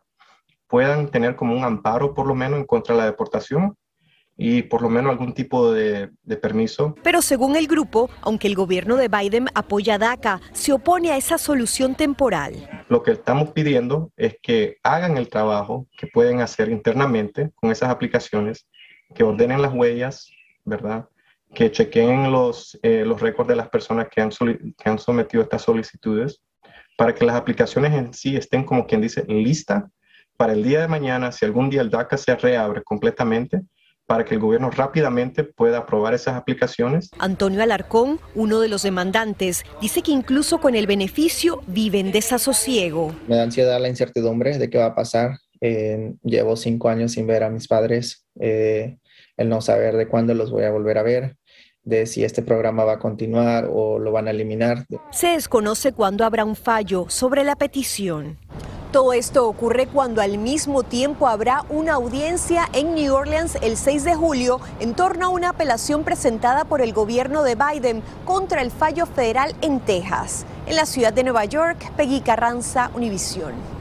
puedan 0.68 1.10
tener 1.10 1.34
como 1.34 1.56
un 1.56 1.64
amparo 1.64 2.14
por 2.14 2.26
lo 2.26 2.34
menos 2.34 2.60
en 2.60 2.66
contra 2.66 2.94
de 2.94 3.00
la 3.00 3.06
deportación 3.06 3.74
y 4.40 4.62
por 4.62 4.82
lo 4.82 4.88
menos 4.88 5.10
algún 5.10 5.34
tipo 5.34 5.72
de, 5.72 6.10
permiso. 6.40 6.94
Pero 7.02 7.20
según 7.20 7.56
el 7.56 7.66
grupo, 7.66 8.08
aunque 8.22 8.46
el 8.46 8.54
gobierno 8.54 8.96
de 8.96 9.08
Biden 9.08 9.48
apoya 9.52 9.96
a 9.96 9.98
DACA, 9.98 10.40
se 10.52 10.72
opone 10.72 11.10
a 11.10 11.16
esa 11.16 11.38
solución 11.38 11.96
temporal. 11.96 12.84
Lo 12.88 13.02
que 13.02 13.10
estamos 13.10 13.50
pidiendo 13.50 14.12
es 14.16 14.36
que 14.40 14.76
hagan 14.84 15.18
el 15.18 15.28
trabajo 15.28 15.88
que 15.98 16.06
pueden 16.06 16.40
hacer 16.40 16.70
internamente 16.70 17.50
con 17.56 17.72
esas 17.72 17.90
aplicaciones, 17.90 18.68
que 19.12 19.24
ordenen 19.24 19.60
las 19.60 19.74
huellas, 19.74 20.30
¿verdad? 20.64 21.08
Que 21.52 21.72
chequeen 21.72 22.30
los, 22.30 22.78
eh, 22.82 23.04
los 23.04 23.20
récords 23.20 23.48
de 23.48 23.56
las 23.56 23.68
personas 23.68 24.06
que 24.08 24.20
han, 24.20 24.30
que 24.30 24.88
han 24.88 25.00
sometido 25.00 25.42
estas 25.42 25.62
solicitudes, 25.62 26.40
para 26.96 27.12
que 27.12 27.24
las 27.24 27.34
aplicaciones 27.34 27.92
en 27.92 28.14
sí 28.14 28.36
estén, 28.36 28.64
como 28.64 28.86
quien 28.86 29.00
dice, 29.00 29.24
lista 29.26 29.90
para 30.36 30.52
el 30.52 30.62
día 30.62 30.80
de 30.80 30.88
mañana, 30.88 31.32
si 31.32 31.44
algún 31.44 31.68
día 31.68 31.80
el 31.80 31.90
DACA 31.90 32.16
se 32.16 32.36
reabre 32.36 32.84
completamente, 32.84 33.62
para 34.08 34.24
que 34.24 34.34
el 34.34 34.40
gobierno 34.40 34.70
rápidamente 34.70 35.44
pueda 35.44 35.78
aprobar 35.78 36.14
esas 36.14 36.34
aplicaciones. 36.34 37.10
Antonio 37.18 37.62
Alarcón, 37.62 38.18
uno 38.34 38.58
de 38.60 38.68
los 38.68 38.82
demandantes, 38.82 39.64
dice 39.82 40.00
que 40.00 40.12
incluso 40.12 40.60
con 40.60 40.74
el 40.74 40.86
beneficio 40.86 41.60
viven 41.66 42.10
desasosiego. 42.10 43.14
Me 43.28 43.36
da 43.36 43.42
ansiedad 43.42 43.78
la 43.78 43.88
incertidumbre 43.88 44.56
de 44.56 44.70
qué 44.70 44.78
va 44.78 44.86
a 44.86 44.94
pasar. 44.94 45.36
Eh, 45.60 46.14
llevo 46.22 46.56
cinco 46.56 46.88
años 46.88 47.12
sin 47.12 47.26
ver 47.26 47.44
a 47.44 47.50
mis 47.50 47.68
padres, 47.68 48.24
eh, 48.40 48.96
el 49.36 49.50
no 49.50 49.60
saber 49.60 49.94
de 49.98 50.08
cuándo 50.08 50.32
los 50.32 50.50
voy 50.50 50.64
a 50.64 50.70
volver 50.70 50.96
a 50.96 51.02
ver 51.02 51.36
de 51.82 52.06
si 52.06 52.24
este 52.24 52.42
programa 52.42 52.84
va 52.84 52.94
a 52.94 52.98
continuar 52.98 53.68
o 53.70 53.98
lo 53.98 54.10
van 54.10 54.28
a 54.28 54.30
eliminar. 54.30 54.86
Se 55.10 55.28
desconoce 55.28 55.92
cuándo 55.92 56.24
habrá 56.24 56.44
un 56.44 56.56
fallo 56.56 57.06
sobre 57.08 57.44
la 57.44 57.56
petición. 57.56 58.38
Todo 58.92 59.12
esto 59.12 59.46
ocurre 59.46 59.86
cuando 59.86 60.22
al 60.22 60.38
mismo 60.38 60.82
tiempo 60.82 61.28
habrá 61.28 61.62
una 61.68 61.92
audiencia 61.92 62.66
en 62.72 62.94
New 62.94 63.14
Orleans 63.14 63.58
el 63.60 63.76
6 63.76 64.04
de 64.04 64.14
julio 64.14 64.60
en 64.80 64.94
torno 64.94 65.26
a 65.26 65.28
una 65.28 65.50
apelación 65.50 66.04
presentada 66.04 66.64
por 66.64 66.80
el 66.80 66.94
gobierno 66.94 67.42
de 67.42 67.54
Biden 67.54 68.02
contra 68.24 68.62
el 68.62 68.70
fallo 68.70 69.04
federal 69.04 69.54
en 69.60 69.80
Texas. 69.80 70.46
En 70.66 70.76
la 70.76 70.86
ciudad 70.86 71.12
de 71.12 71.22
Nueva 71.22 71.44
York, 71.44 71.92
Peggy 71.98 72.22
Carranza, 72.22 72.90
Univisión. 72.94 73.77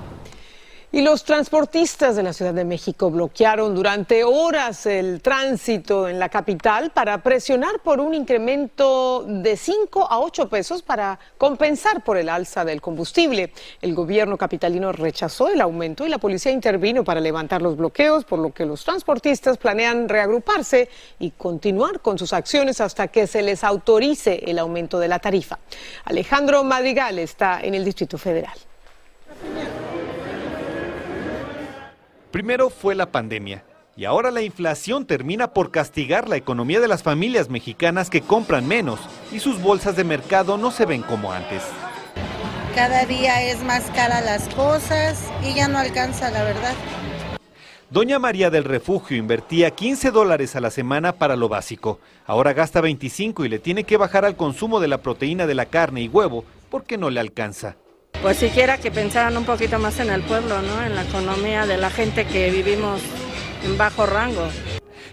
Y 0.98 1.04
los 1.04 1.24
transportistas 1.24 2.16
de 2.16 2.24
la 2.24 2.34
Ciudad 2.34 2.56
de 2.56 2.66
México 2.66 3.12
bloquearon 3.12 3.76
durante 3.76 4.24
horas 4.24 4.88
el 4.88 5.22
tránsito 5.22 6.08
en 6.10 6.18
la 6.18 6.30
capital 6.30 6.90
para 6.90 7.22
presionar 7.22 7.82
por 7.84 8.00
un 8.00 8.16
incremento 8.16 9.24
de 9.28 9.56
5 9.58 10.08
a 10.10 10.20
8 10.20 10.50
pesos 10.50 10.82
para 10.82 11.20
compensar 11.38 12.04
por 12.04 12.18
el 12.18 12.30
alza 12.30 12.66
del 12.66 12.82
combustible. 12.82 13.54
El 13.80 13.94
gobierno 13.94 14.40
capitalino 14.40 14.92
rechazó 14.92 15.50
el 15.50 15.62
aumento 15.62 16.04
y 16.04 16.10
la 16.10 16.18
policía 16.18 16.52
intervino 16.52 17.04
para 17.04 17.22
levantar 17.22 17.62
los 17.62 17.78
bloqueos, 17.78 18.26
por 18.26 18.40
lo 18.40 18.52
que 18.52 18.66
los 18.66 18.84
transportistas 18.84 19.60
planean 19.60 20.10
reagruparse 20.10 20.90
y 21.20 21.30
continuar 21.30 22.00
con 22.00 22.18
sus 22.18 22.34
acciones 22.34 22.82
hasta 22.82 23.10
que 23.10 23.28
se 23.28 23.44
les 23.44 23.64
autorice 23.64 24.42
el 24.48 24.58
aumento 24.58 24.98
de 24.98 25.10
la 25.10 25.20
tarifa. 25.20 25.60
Alejandro 26.06 26.64
Madrigal 26.64 27.20
está 27.20 27.62
en 27.62 27.76
el 27.76 27.86
Distrito 27.86 28.18
Federal. 28.18 28.58
Primero 32.32 32.70
fue 32.70 32.94
la 32.94 33.10
pandemia 33.12 33.64
y 33.96 34.04
ahora 34.04 34.32
la 34.32 34.42
inflación 34.42 35.06
termina 35.06 35.54
por 35.54 35.72
castigar 35.72 36.28
la 36.28 36.36
economía 36.36 36.82
de 36.82 36.90
las 36.90 37.02
familias 37.02 37.50
mexicanas 37.50 38.10
que 38.10 38.22
compran 38.22 38.68
menos 38.68 39.00
y 39.32 39.40
sus 39.40 39.62
bolsas 39.62 39.96
de 39.96 40.04
mercado 40.04 40.58
no 40.58 40.72
se 40.72 40.86
ven 40.86 41.04
como 41.04 41.32
antes. 41.32 41.64
Cada 42.76 43.06
día 43.06 43.44
es 43.44 43.64
más 43.64 43.90
cara 43.96 44.20
las 44.22 44.50
cosas 44.50 45.32
y 45.42 45.56
ya 45.56 45.70
no 45.70 45.80
alcanza 45.80 46.30
la 46.30 46.44
verdad. 46.44 46.74
Doña 47.90 48.20
María 48.20 48.50
del 48.50 48.66
Refugio 48.66 49.16
invertía 49.16 49.72
15 49.72 50.12
dólares 50.12 50.58
a 50.58 50.60
la 50.60 50.70
semana 50.70 51.14
para 51.14 51.38
lo 51.38 51.48
básico. 51.48 52.02
Ahora 52.26 52.52
gasta 52.52 52.82
25 52.82 53.46
y 53.46 53.50
le 53.50 53.60
tiene 53.60 53.86
que 53.86 53.96
bajar 53.96 54.26
al 54.26 54.36
consumo 54.36 54.82
de 54.82 54.90
la 54.90 54.98
proteína 54.98 55.48
de 55.48 55.56
la 55.56 55.68
carne 55.68 56.02
y 56.02 56.10
huevo 56.10 56.44
porque 56.70 56.98
no 56.98 57.10
le 57.10 57.22
alcanza 57.22 57.78
pues 58.22 58.38
siquiera 58.38 58.78
que 58.78 58.92
pensaran 58.92 59.38
un 59.38 59.46
poquito 59.46 59.80
más 59.80 60.00
en 60.00 60.10
el 60.10 60.22
pueblo, 60.24 60.62
¿no? 60.62 60.84
En 60.84 60.96
la 60.96 61.04
economía 61.04 61.66
de 61.66 61.78
la 61.78 61.90
gente 61.90 62.26
que 62.26 62.50
vivimos 62.50 63.02
en 63.64 63.78
bajo 63.78 64.06
rango. 64.06 64.48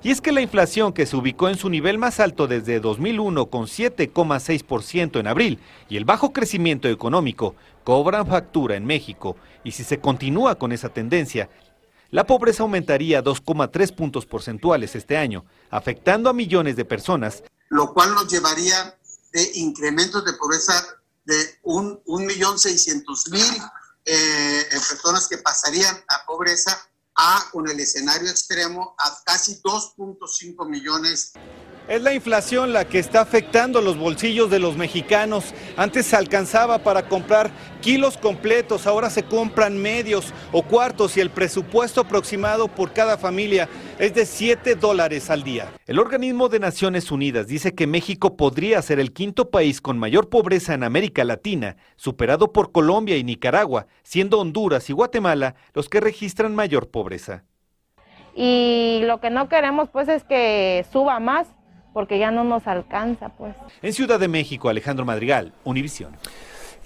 Y 0.03 0.11
es 0.11 0.21
que 0.21 0.33
la 0.33 0.43
inflación 0.43 0.93
que 0.93 1.07
se 1.07 1.17
ubicó 1.17 1.49
en 1.49 1.57
su 1.57 1.71
nivel 1.71 1.97
más 1.97 2.21
alto 2.21 2.47
desde 2.47 2.79
2001 2.79 3.47
con 3.47 3.67
7,6% 3.67 5.19
en 5.19 5.27
abril 5.27 5.59
y 5.89 5.97
el 5.97 6.05
bajo 6.05 6.33
crecimiento 6.33 6.89
económico 6.89 7.55
cobran 7.85 8.27
factura 8.27 8.77
en 8.77 8.85
México 8.85 9.37
y 9.65 9.73
si 9.73 9.83
se 9.83 10.01
continúa 10.01 10.57
con 10.57 10.73
esa 10.73 10.91
tendencia, 10.91 11.49
la 12.11 12.27
pobreza 12.27 12.63
aumentaría 12.63 13.25
2,3 13.25 13.95
puntos 13.95 14.27
porcentuales 14.27 14.95
este 14.95 15.17
año, 15.17 15.47
afectando 15.71 16.29
a 16.29 16.35
millones 16.35 16.77
de 16.77 16.85
personas. 16.85 17.43
Lo 17.71 17.93
cual 17.93 18.15
nos 18.15 18.31
llevaría 18.31 18.97
de 19.33 19.51
incrementos 19.55 20.25
de 20.25 20.35
pobreza 20.35 20.75
de 21.25 21.59
un, 21.63 22.01
millón 22.27 22.59
seiscientos 22.59 23.29
mil 23.31 23.63
eh, 24.05 24.67
personas 24.71 25.29
que 25.29 25.39
pasarían 25.39 25.97
a 26.09 26.27
pobreza 26.27 26.79
a, 27.17 27.49
con 27.53 27.69
el 27.69 27.79
escenario 27.81 28.29
extremo, 28.29 28.95
a 28.99 29.23
casi 29.25 29.61
2.5 29.63 30.69
millones. 30.69 31.33
Es 31.87 32.01
la 32.01 32.15
inflación 32.15 32.73
la 32.73 32.87
que 32.87 32.99
está 32.99 33.21
afectando 33.21 33.83
los 33.83 33.99
bolsillos 33.99 34.49
de 34.49 34.59
los 34.59 34.79
mexicanos. 34.79 35.53
Antes 35.77 36.07
se 36.07 36.17
alcanzaba 36.17 36.79
para 36.79 37.11
comprar 37.11 37.51
kilos 37.83 38.17
completos, 38.17 38.87
ahora 38.87 39.11
se 39.11 39.25
compran 39.25 39.77
medios 39.77 40.33
o 40.51 40.63
cuartos 40.63 41.19
y 41.19 41.21
el 41.21 41.29
presupuesto 41.29 42.01
aproximado 42.01 42.69
por 42.69 42.95
cada 42.95 43.19
familia 43.19 43.69
es 43.99 44.15
de 44.15 44.25
7 44.25 44.77
dólares 44.77 45.29
al 45.29 45.43
día. 45.43 45.75
El 45.87 45.99
organismo 45.99 46.49
de 46.49 46.59
Naciones 46.59 47.13
Unidas 47.13 47.49
dice 47.49 47.75
que 47.75 47.87
México 47.87 48.35
podría 48.35 48.81
ser 48.81 48.99
el 48.99 49.13
quinto 49.13 49.51
país 49.51 49.83
con 49.83 49.99
mayor 49.99 50.31
pobreza 50.31 50.73
en 50.73 50.85
América 50.85 51.23
Latina, 51.23 51.77
superado 51.97 52.51
por 52.51 52.73
Colombia 52.73 53.19
y 53.19 53.25
Nicaragua, 53.25 53.89
siendo 54.03 54.41
Honduras 54.41 54.89
y 54.89 54.95
Guatemala 54.95 55.55
los 55.75 55.91
que 55.91 56.01
registran 56.01 56.55
mayor 56.55 56.89
pobreza. 56.91 57.45
Y 58.35 59.03
lo 59.05 59.21
que 59.21 59.29
no 59.29 59.51
queremos 59.51 59.91
pues 59.91 60.09
es 60.09 60.25
que 60.25 60.87
suba 60.91 61.21
más 61.21 61.47
porque 61.95 62.19
ya 62.19 62.31
no 62.31 62.45
nos 62.45 62.67
alcanza, 62.67 63.31
pues. 63.31 63.55
En 63.81 63.95
Ciudad 63.95 64.21
de 64.21 64.29
México, 64.29 64.69
Alejandro 64.69 65.07
Madrigal, 65.07 65.55
Univisión. 65.65 66.15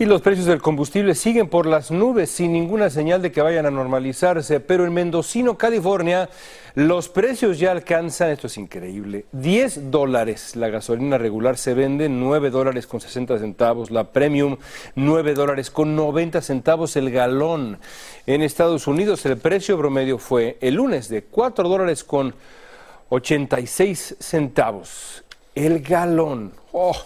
Y 0.01 0.05
los 0.05 0.23
precios 0.23 0.47
del 0.47 0.63
combustible 0.63 1.17
siguen 1.17 1.49
por 1.49 1.67
las 1.67 1.91
nubes 1.91 2.31
sin 2.31 2.53
ninguna 2.53 2.89
señal 2.89 3.21
de 3.21 3.33
que 3.33 3.43
vayan 3.43 3.67
a 3.67 3.73
normalizarse, 3.73 4.61
pero 4.61 4.87
en 4.87 4.95
Mendocino, 4.95 5.59
California, 5.59 6.29
los 6.77 7.09
precios 7.09 7.59
ya 7.59 7.73
alcanzan, 7.73 8.31
esto 8.31 8.47
es 8.47 8.59
increíble, 8.59 9.25
10 9.33 9.91
dólares. 9.91 10.55
La 10.55 10.69
gasolina 10.69 11.19
regular 11.19 11.57
se 11.57 11.75
vende 11.75 12.09
9 12.09 12.51
dólares 12.51 12.87
con 12.87 13.01
60 13.01 13.41
centavos, 13.41 13.91
la 13.91 14.13
premium 14.13 14.59
9 14.95 15.35
dólares 15.35 15.69
con 15.73 15.97
90 15.97 16.43
centavos 16.43 16.95
el 16.95 17.11
galón. 17.11 17.79
En 18.25 18.43
Estados 18.43 18.87
Unidos 18.87 19.27
el 19.27 19.37
precio 19.37 19.77
promedio 19.77 20.19
fue 20.19 20.59
el 20.61 20.75
lunes 20.75 21.09
de 21.09 21.25
4 21.25 21.69
dólares 21.69 22.05
con 22.05 22.37
86 23.11 24.17
centavos 24.19 25.25
el 25.55 25.81
galón. 25.81 26.53
Oh. 26.73 26.97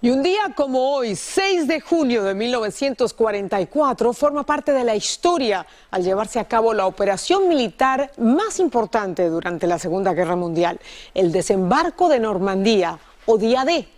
Y 0.00 0.10
un 0.10 0.22
día 0.22 0.52
como 0.54 0.94
hoy, 0.94 1.16
6 1.16 1.66
de 1.66 1.80
junio 1.80 2.22
de 2.22 2.34
1944, 2.34 4.12
forma 4.12 4.44
parte 4.44 4.72
de 4.72 4.84
la 4.84 4.94
historia 4.94 5.66
al 5.90 6.04
llevarse 6.04 6.38
a 6.38 6.44
cabo 6.44 6.74
la 6.74 6.86
operación 6.86 7.48
militar 7.48 8.12
más 8.18 8.60
importante 8.60 9.28
durante 9.28 9.66
la 9.66 9.78
Segunda 9.78 10.12
Guerra 10.12 10.36
Mundial, 10.36 10.78
el 11.14 11.32
desembarco 11.32 12.08
de 12.08 12.20
Normandía 12.20 12.98
o 13.24 13.38
Día 13.38 13.64
D. 13.64 13.88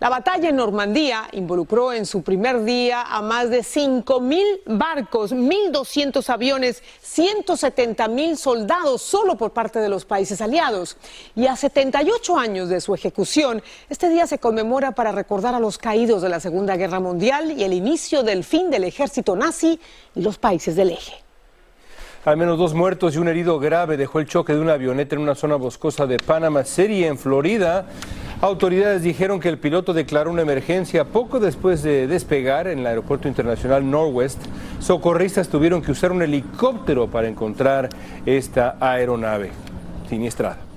La 0.00 0.08
batalla 0.08 0.50
en 0.50 0.56
Normandía 0.56 1.28
involucró 1.32 1.92
en 1.92 2.06
su 2.06 2.22
primer 2.22 2.62
día 2.62 3.02
a 3.02 3.20
más 3.20 3.50
de 3.50 3.62
5.000 3.62 4.60
barcos, 4.66 5.32
1.200 5.32 6.28
aviones, 6.30 6.84
170.000 7.02 8.36
soldados 8.36 9.02
solo 9.02 9.36
por 9.36 9.50
parte 9.50 9.80
de 9.80 9.88
los 9.88 10.04
países 10.04 10.40
aliados. 10.40 10.96
Y 11.34 11.48
a 11.48 11.56
78 11.56 12.38
años 12.38 12.68
de 12.68 12.80
su 12.80 12.94
ejecución, 12.94 13.60
este 13.88 14.08
día 14.08 14.28
se 14.28 14.38
conmemora 14.38 14.92
para 14.92 15.10
recordar 15.10 15.56
a 15.56 15.60
los 15.60 15.78
caídos 15.78 16.22
de 16.22 16.28
la 16.28 16.38
Segunda 16.38 16.76
Guerra 16.76 17.00
Mundial 17.00 17.50
y 17.58 17.64
el 17.64 17.72
inicio 17.72 18.22
del 18.22 18.44
fin 18.44 18.70
del 18.70 18.84
ejército 18.84 19.34
nazi 19.34 19.80
y 20.14 20.22
los 20.22 20.38
países 20.38 20.76
del 20.76 20.90
eje. 20.90 21.14
Al 22.24 22.36
menos 22.36 22.56
dos 22.56 22.72
muertos 22.72 23.16
y 23.16 23.18
un 23.18 23.26
herido 23.26 23.58
grave 23.58 23.96
dejó 23.96 24.20
el 24.20 24.26
choque 24.26 24.52
de 24.52 24.60
una 24.60 24.74
avioneta 24.74 25.16
en 25.16 25.22
una 25.22 25.34
zona 25.34 25.56
boscosa 25.56 26.06
de 26.06 26.18
Panama 26.18 26.62
City, 26.62 27.04
en 27.04 27.18
Florida. 27.18 27.86
Autoridades 28.40 29.02
dijeron 29.02 29.40
que 29.40 29.48
el 29.48 29.58
piloto 29.58 29.92
declaró 29.92 30.30
una 30.30 30.42
emergencia 30.42 31.04
poco 31.04 31.40
después 31.40 31.82
de 31.82 32.06
despegar 32.06 32.68
en 32.68 32.78
el 32.78 32.86
aeropuerto 32.86 33.26
internacional 33.26 33.90
Northwest. 33.90 34.40
Socorristas 34.78 35.48
tuvieron 35.48 35.82
que 35.82 35.90
usar 35.90 36.12
un 36.12 36.22
helicóptero 36.22 37.08
para 37.08 37.26
encontrar 37.26 37.88
esta 38.26 38.76
aeronave 38.78 39.50
siniestrada. 40.08 40.67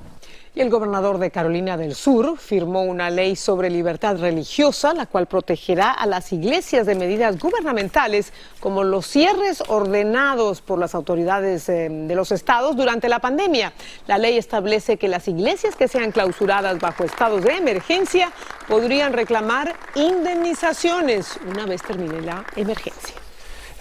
El 0.62 0.70
gobernador 0.70 1.18
de 1.18 1.32
Carolina 1.32 1.76
del 1.76 1.96
Sur 1.96 2.38
firmó 2.38 2.84
una 2.84 3.10
ley 3.10 3.36
sobre 3.36 3.72
libertad 3.72 4.20
religiosa, 4.20 4.94
la 4.94 5.08
cual 5.08 5.26
protegerá 5.26 5.90
a 5.90 6.06
las 6.06 6.32
iglesias 6.32 6.86
de 6.86 6.94
medidas 6.94 7.40
gubernamentales 7.40 8.32
como 8.60 8.84
los 8.84 9.08
cierres 9.08 9.64
ordenados 9.70 10.62
por 10.62 10.78
las 10.78 10.94
autoridades 10.94 11.68
eh, 11.68 11.90
de 11.90 12.14
los 12.14 12.32
estados 12.32 12.76
durante 12.76 13.10
la 13.10 13.18
pandemia. 13.18 13.74
La 14.06 14.20
ley 14.20 14.38
establece 14.38 14.98
que 14.98 15.08
las 15.08 15.28
iglesias 15.28 15.76
que 15.76 15.88
sean 15.88 16.12
clausuradas 16.12 16.78
bajo 16.78 17.06
estados 17.06 17.44
de 17.44 17.58
emergencia 17.58 18.32
podrían 18.68 19.14
reclamar 19.14 19.76
indemnizaciones 19.96 21.40
una 21.50 21.66
vez 21.66 21.82
termine 21.82 22.22
la 22.22 22.46
emergencia. 22.56 23.21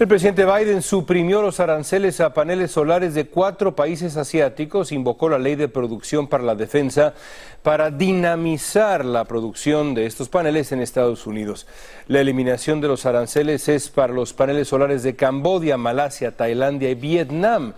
El 0.00 0.08
presidente 0.08 0.46
Biden 0.46 0.80
suprimió 0.80 1.42
los 1.42 1.60
aranceles 1.60 2.22
a 2.22 2.32
paneles 2.32 2.70
solares 2.70 3.12
de 3.12 3.26
cuatro 3.26 3.76
países 3.76 4.16
asiáticos, 4.16 4.92
invocó 4.92 5.28
la 5.28 5.38
ley 5.38 5.56
de 5.56 5.68
producción 5.68 6.26
para 6.26 6.42
la 6.42 6.54
defensa 6.54 7.12
para 7.62 7.90
dinamizar 7.90 9.04
la 9.04 9.26
producción 9.26 9.92
de 9.92 10.06
estos 10.06 10.30
paneles 10.30 10.72
en 10.72 10.80
Estados 10.80 11.26
Unidos. 11.26 11.66
La 12.08 12.22
eliminación 12.22 12.80
de 12.80 12.88
los 12.88 13.04
aranceles 13.04 13.68
es 13.68 13.90
para 13.90 14.14
los 14.14 14.32
paneles 14.32 14.68
solares 14.68 15.02
de 15.02 15.16
Camboya, 15.16 15.76
Malasia, 15.76 16.34
Tailandia 16.34 16.88
y 16.88 16.94
Vietnam. 16.94 17.74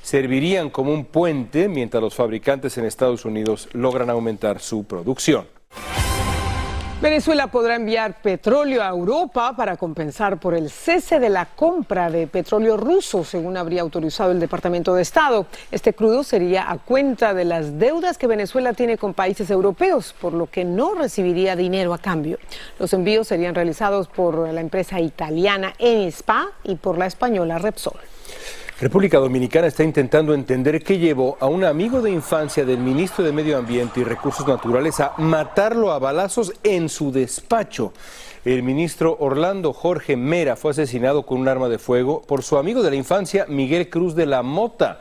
Servirían 0.00 0.70
como 0.70 0.92
un 0.92 1.04
puente 1.04 1.68
mientras 1.68 2.00
los 2.00 2.14
fabricantes 2.14 2.78
en 2.78 2.84
Estados 2.84 3.24
Unidos 3.24 3.68
logran 3.72 4.10
aumentar 4.10 4.60
su 4.60 4.84
producción. 4.84 5.48
Venezuela 7.04 7.48
podrá 7.48 7.74
enviar 7.74 8.22
petróleo 8.22 8.82
a 8.82 8.88
Europa 8.88 9.52
para 9.54 9.76
compensar 9.76 10.38
por 10.38 10.54
el 10.54 10.70
cese 10.70 11.20
de 11.20 11.28
la 11.28 11.44
compra 11.44 12.08
de 12.08 12.26
petróleo 12.26 12.78
ruso, 12.78 13.24
según 13.24 13.58
habría 13.58 13.82
autorizado 13.82 14.32
el 14.32 14.40
Departamento 14.40 14.94
de 14.94 15.02
Estado. 15.02 15.44
Este 15.70 15.92
crudo 15.92 16.24
sería 16.24 16.70
a 16.70 16.78
cuenta 16.78 17.34
de 17.34 17.44
las 17.44 17.78
deudas 17.78 18.16
que 18.16 18.26
Venezuela 18.26 18.72
tiene 18.72 18.96
con 18.96 19.12
países 19.12 19.50
europeos, 19.50 20.14
por 20.18 20.32
lo 20.32 20.46
que 20.46 20.64
no 20.64 20.94
recibiría 20.94 21.56
dinero 21.56 21.92
a 21.92 21.98
cambio. 21.98 22.38
Los 22.78 22.94
envíos 22.94 23.28
serían 23.28 23.54
realizados 23.54 24.08
por 24.08 24.48
la 24.48 24.62
empresa 24.62 24.98
italiana 24.98 25.74
Enispa 25.78 26.52
y 26.62 26.76
por 26.76 26.96
la 26.96 27.04
española 27.04 27.58
Repsol. 27.58 28.00
República 28.80 29.18
Dominicana 29.18 29.68
está 29.68 29.84
intentando 29.84 30.34
entender 30.34 30.82
qué 30.82 30.98
llevó 30.98 31.36
a 31.38 31.46
un 31.46 31.62
amigo 31.62 32.02
de 32.02 32.10
infancia 32.10 32.64
del 32.64 32.78
ministro 32.78 33.24
de 33.24 33.30
Medio 33.30 33.56
Ambiente 33.56 34.00
y 34.00 34.04
Recursos 34.04 34.48
Naturales 34.48 34.98
a 34.98 35.12
matarlo 35.18 35.92
a 35.92 36.00
balazos 36.00 36.52
en 36.64 36.88
su 36.88 37.12
despacho. 37.12 37.92
El 38.44 38.64
ministro 38.64 39.16
Orlando 39.20 39.72
Jorge 39.72 40.16
Mera 40.16 40.56
fue 40.56 40.72
asesinado 40.72 41.24
con 41.24 41.40
un 41.40 41.46
arma 41.46 41.68
de 41.68 41.78
fuego 41.78 42.22
por 42.22 42.42
su 42.42 42.58
amigo 42.58 42.82
de 42.82 42.90
la 42.90 42.96
infancia, 42.96 43.46
Miguel 43.48 43.88
Cruz 43.88 44.16
de 44.16 44.26
la 44.26 44.42
Mota. 44.42 44.98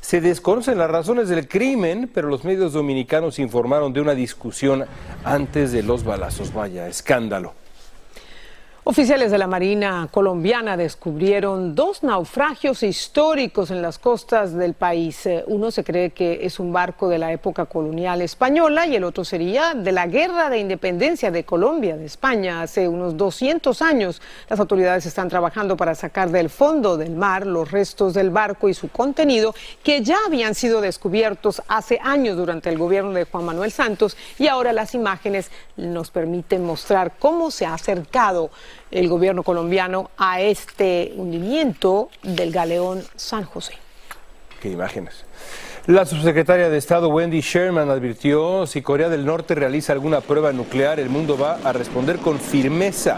Se 0.00 0.20
desconocen 0.20 0.78
las 0.78 0.88
razones 0.88 1.28
del 1.28 1.48
crimen, 1.48 2.08
pero 2.14 2.28
los 2.28 2.44
medios 2.44 2.74
dominicanos 2.74 3.40
informaron 3.40 3.92
de 3.92 4.02
una 4.02 4.14
discusión 4.14 4.84
antes 5.24 5.72
de 5.72 5.82
los 5.82 6.04
balazos. 6.04 6.54
Vaya, 6.54 6.86
escándalo. 6.86 7.54
Oficiales 8.88 9.32
de 9.32 9.38
la 9.38 9.48
Marina 9.48 10.08
colombiana 10.12 10.76
descubrieron 10.76 11.74
dos 11.74 12.04
naufragios 12.04 12.84
históricos 12.84 13.72
en 13.72 13.82
las 13.82 13.98
costas 13.98 14.54
del 14.54 14.74
país. 14.74 15.26
Eh, 15.26 15.42
uno 15.48 15.72
se 15.72 15.82
cree 15.82 16.10
que 16.10 16.46
es 16.46 16.60
un 16.60 16.72
barco 16.72 17.08
de 17.08 17.18
la 17.18 17.32
época 17.32 17.64
colonial 17.64 18.22
española 18.22 18.86
y 18.86 18.94
el 18.94 19.02
otro 19.02 19.24
sería 19.24 19.74
de 19.74 19.90
la 19.90 20.06
Guerra 20.06 20.50
de 20.50 20.60
Independencia 20.60 21.32
de 21.32 21.42
Colombia, 21.42 21.96
de 21.96 22.06
España, 22.06 22.62
hace 22.62 22.86
unos 22.86 23.16
200 23.16 23.82
años. 23.82 24.22
Las 24.48 24.60
autoridades 24.60 25.04
están 25.04 25.28
trabajando 25.28 25.76
para 25.76 25.96
sacar 25.96 26.30
del 26.30 26.48
fondo 26.48 26.96
del 26.96 27.16
mar 27.16 27.44
los 27.44 27.72
restos 27.72 28.14
del 28.14 28.30
barco 28.30 28.68
y 28.68 28.74
su 28.74 28.88
contenido 28.88 29.52
que 29.82 30.04
ya 30.04 30.18
habían 30.28 30.54
sido 30.54 30.80
descubiertos 30.80 31.60
hace 31.66 31.98
años 32.00 32.36
durante 32.36 32.70
el 32.70 32.78
gobierno 32.78 33.10
de 33.14 33.24
Juan 33.24 33.46
Manuel 33.46 33.72
Santos 33.72 34.16
y 34.38 34.46
ahora 34.46 34.72
las 34.72 34.94
imágenes 34.94 35.50
nos 35.76 36.12
permiten 36.12 36.64
mostrar 36.64 37.14
cómo 37.18 37.50
se 37.50 37.66
ha 37.66 37.74
acercado 37.74 38.52
el 38.90 39.08
gobierno 39.08 39.42
colombiano 39.42 40.10
a 40.16 40.40
este 40.40 41.12
hundimiento 41.16 42.10
del 42.22 42.52
galeón 42.52 43.02
San 43.16 43.44
José. 43.44 43.74
Qué 44.60 44.70
imágenes. 44.70 45.24
La 45.86 46.04
subsecretaria 46.04 46.68
de 46.68 46.78
Estado 46.78 47.08
Wendy 47.08 47.40
Sherman 47.40 47.90
advirtió 47.90 48.66
si 48.66 48.82
Corea 48.82 49.08
del 49.08 49.24
Norte 49.24 49.54
realiza 49.54 49.92
alguna 49.92 50.20
prueba 50.20 50.52
nuclear, 50.52 50.98
el 50.98 51.08
mundo 51.08 51.38
va 51.38 51.58
a 51.62 51.72
responder 51.72 52.18
con 52.18 52.40
firmeza. 52.40 53.16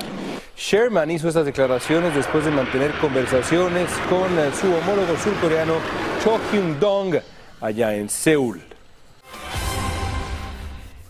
Sherman 0.54 1.10
hizo 1.10 1.28
estas 1.28 1.46
declaraciones 1.46 2.14
después 2.14 2.44
de 2.44 2.50
mantener 2.50 2.90
conversaciones 3.00 3.88
con 4.10 4.28
su 4.54 4.66
homólogo 4.66 5.16
surcoreano 5.16 5.74
Cho 6.22 6.38
Hyun-dong 6.52 7.22
allá 7.60 7.94
en 7.94 8.08
Seúl. 8.08 8.60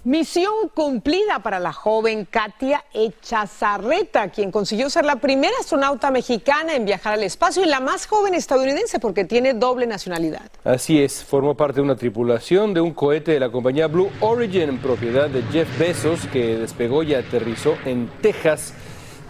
Misión 0.05 0.53
cumplida 0.75 1.41
para 1.43 1.59
la 1.59 1.73
joven 1.73 2.25
Katia 2.25 2.85
Echazarreta, 2.95 4.29
quien 4.29 4.53
consiguió 4.53 4.89
ser 4.91 5.05
la 5.05 5.17
primera 5.17 5.53
astronauta 5.59 6.13
mexicana 6.13 6.77
en 6.77 6.85
viajar 6.85 7.15
al 7.15 7.25
espacio 7.25 7.65
y 7.65 7.67
la 7.67 7.81
más 7.81 8.07
joven 8.07 8.33
estadounidense 8.35 9.01
porque 9.01 9.25
tiene 9.25 9.55
doble 9.55 9.89
nacionalidad. 9.89 10.43
Así 10.63 11.03
es, 11.03 11.25
formó 11.25 11.57
parte 11.57 11.77
de 11.77 11.83
una 11.83 11.97
tripulación 11.97 12.75
de 12.75 12.81
un 12.81 12.93
cohete 12.93 13.33
de 13.33 13.41
la 13.41 13.51
compañía 13.51 13.89
Blue 13.89 14.09
Origin, 14.21 14.79
propiedad 14.79 15.29
de 15.29 15.43
Jeff 15.51 15.79
Bezos, 15.79 16.27
que 16.33 16.57
despegó 16.57 17.03
y 17.03 17.15
aterrizó 17.15 17.75
en 17.85 18.09
Texas 18.23 18.75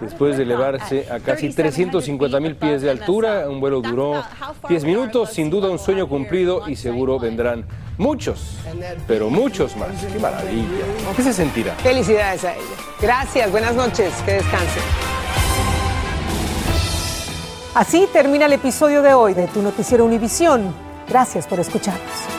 después 0.02 0.36
de 0.36 0.42
elevarse 0.42 1.10
a 1.10 1.18
casi 1.18 1.52
350 1.52 2.40
mil 2.40 2.56
pies 2.56 2.82
de 2.82 2.90
altura. 2.90 3.48
Un 3.48 3.60
vuelo 3.60 3.80
duró 3.80 4.22
10 4.68 4.84
minutos, 4.84 5.30
sin 5.30 5.48
duda 5.48 5.70
un 5.70 5.78
sueño 5.78 6.08
cumplido 6.08 6.68
y 6.68 6.76
seguro 6.76 7.18
vendrán 7.18 7.64
Muchos, 7.98 8.54
pero 9.08 9.28
muchos 9.28 9.76
más. 9.76 9.88
¡Qué 10.12 10.20
maravilla! 10.20 10.84
¿Qué 11.16 11.22
se 11.22 11.32
sentirá? 11.32 11.74
Felicidades 11.74 12.44
a 12.44 12.54
ella. 12.54 12.64
Gracias, 13.00 13.50
buenas 13.50 13.74
noches, 13.74 14.12
que 14.24 14.34
descansen. 14.34 14.82
Así 17.74 18.08
termina 18.12 18.46
el 18.46 18.52
episodio 18.52 19.02
de 19.02 19.14
hoy 19.14 19.34
de 19.34 19.48
Tu 19.48 19.62
Noticiero 19.62 20.04
Univisión. 20.04 20.72
Gracias 21.08 21.48
por 21.48 21.58
escucharnos. 21.58 22.37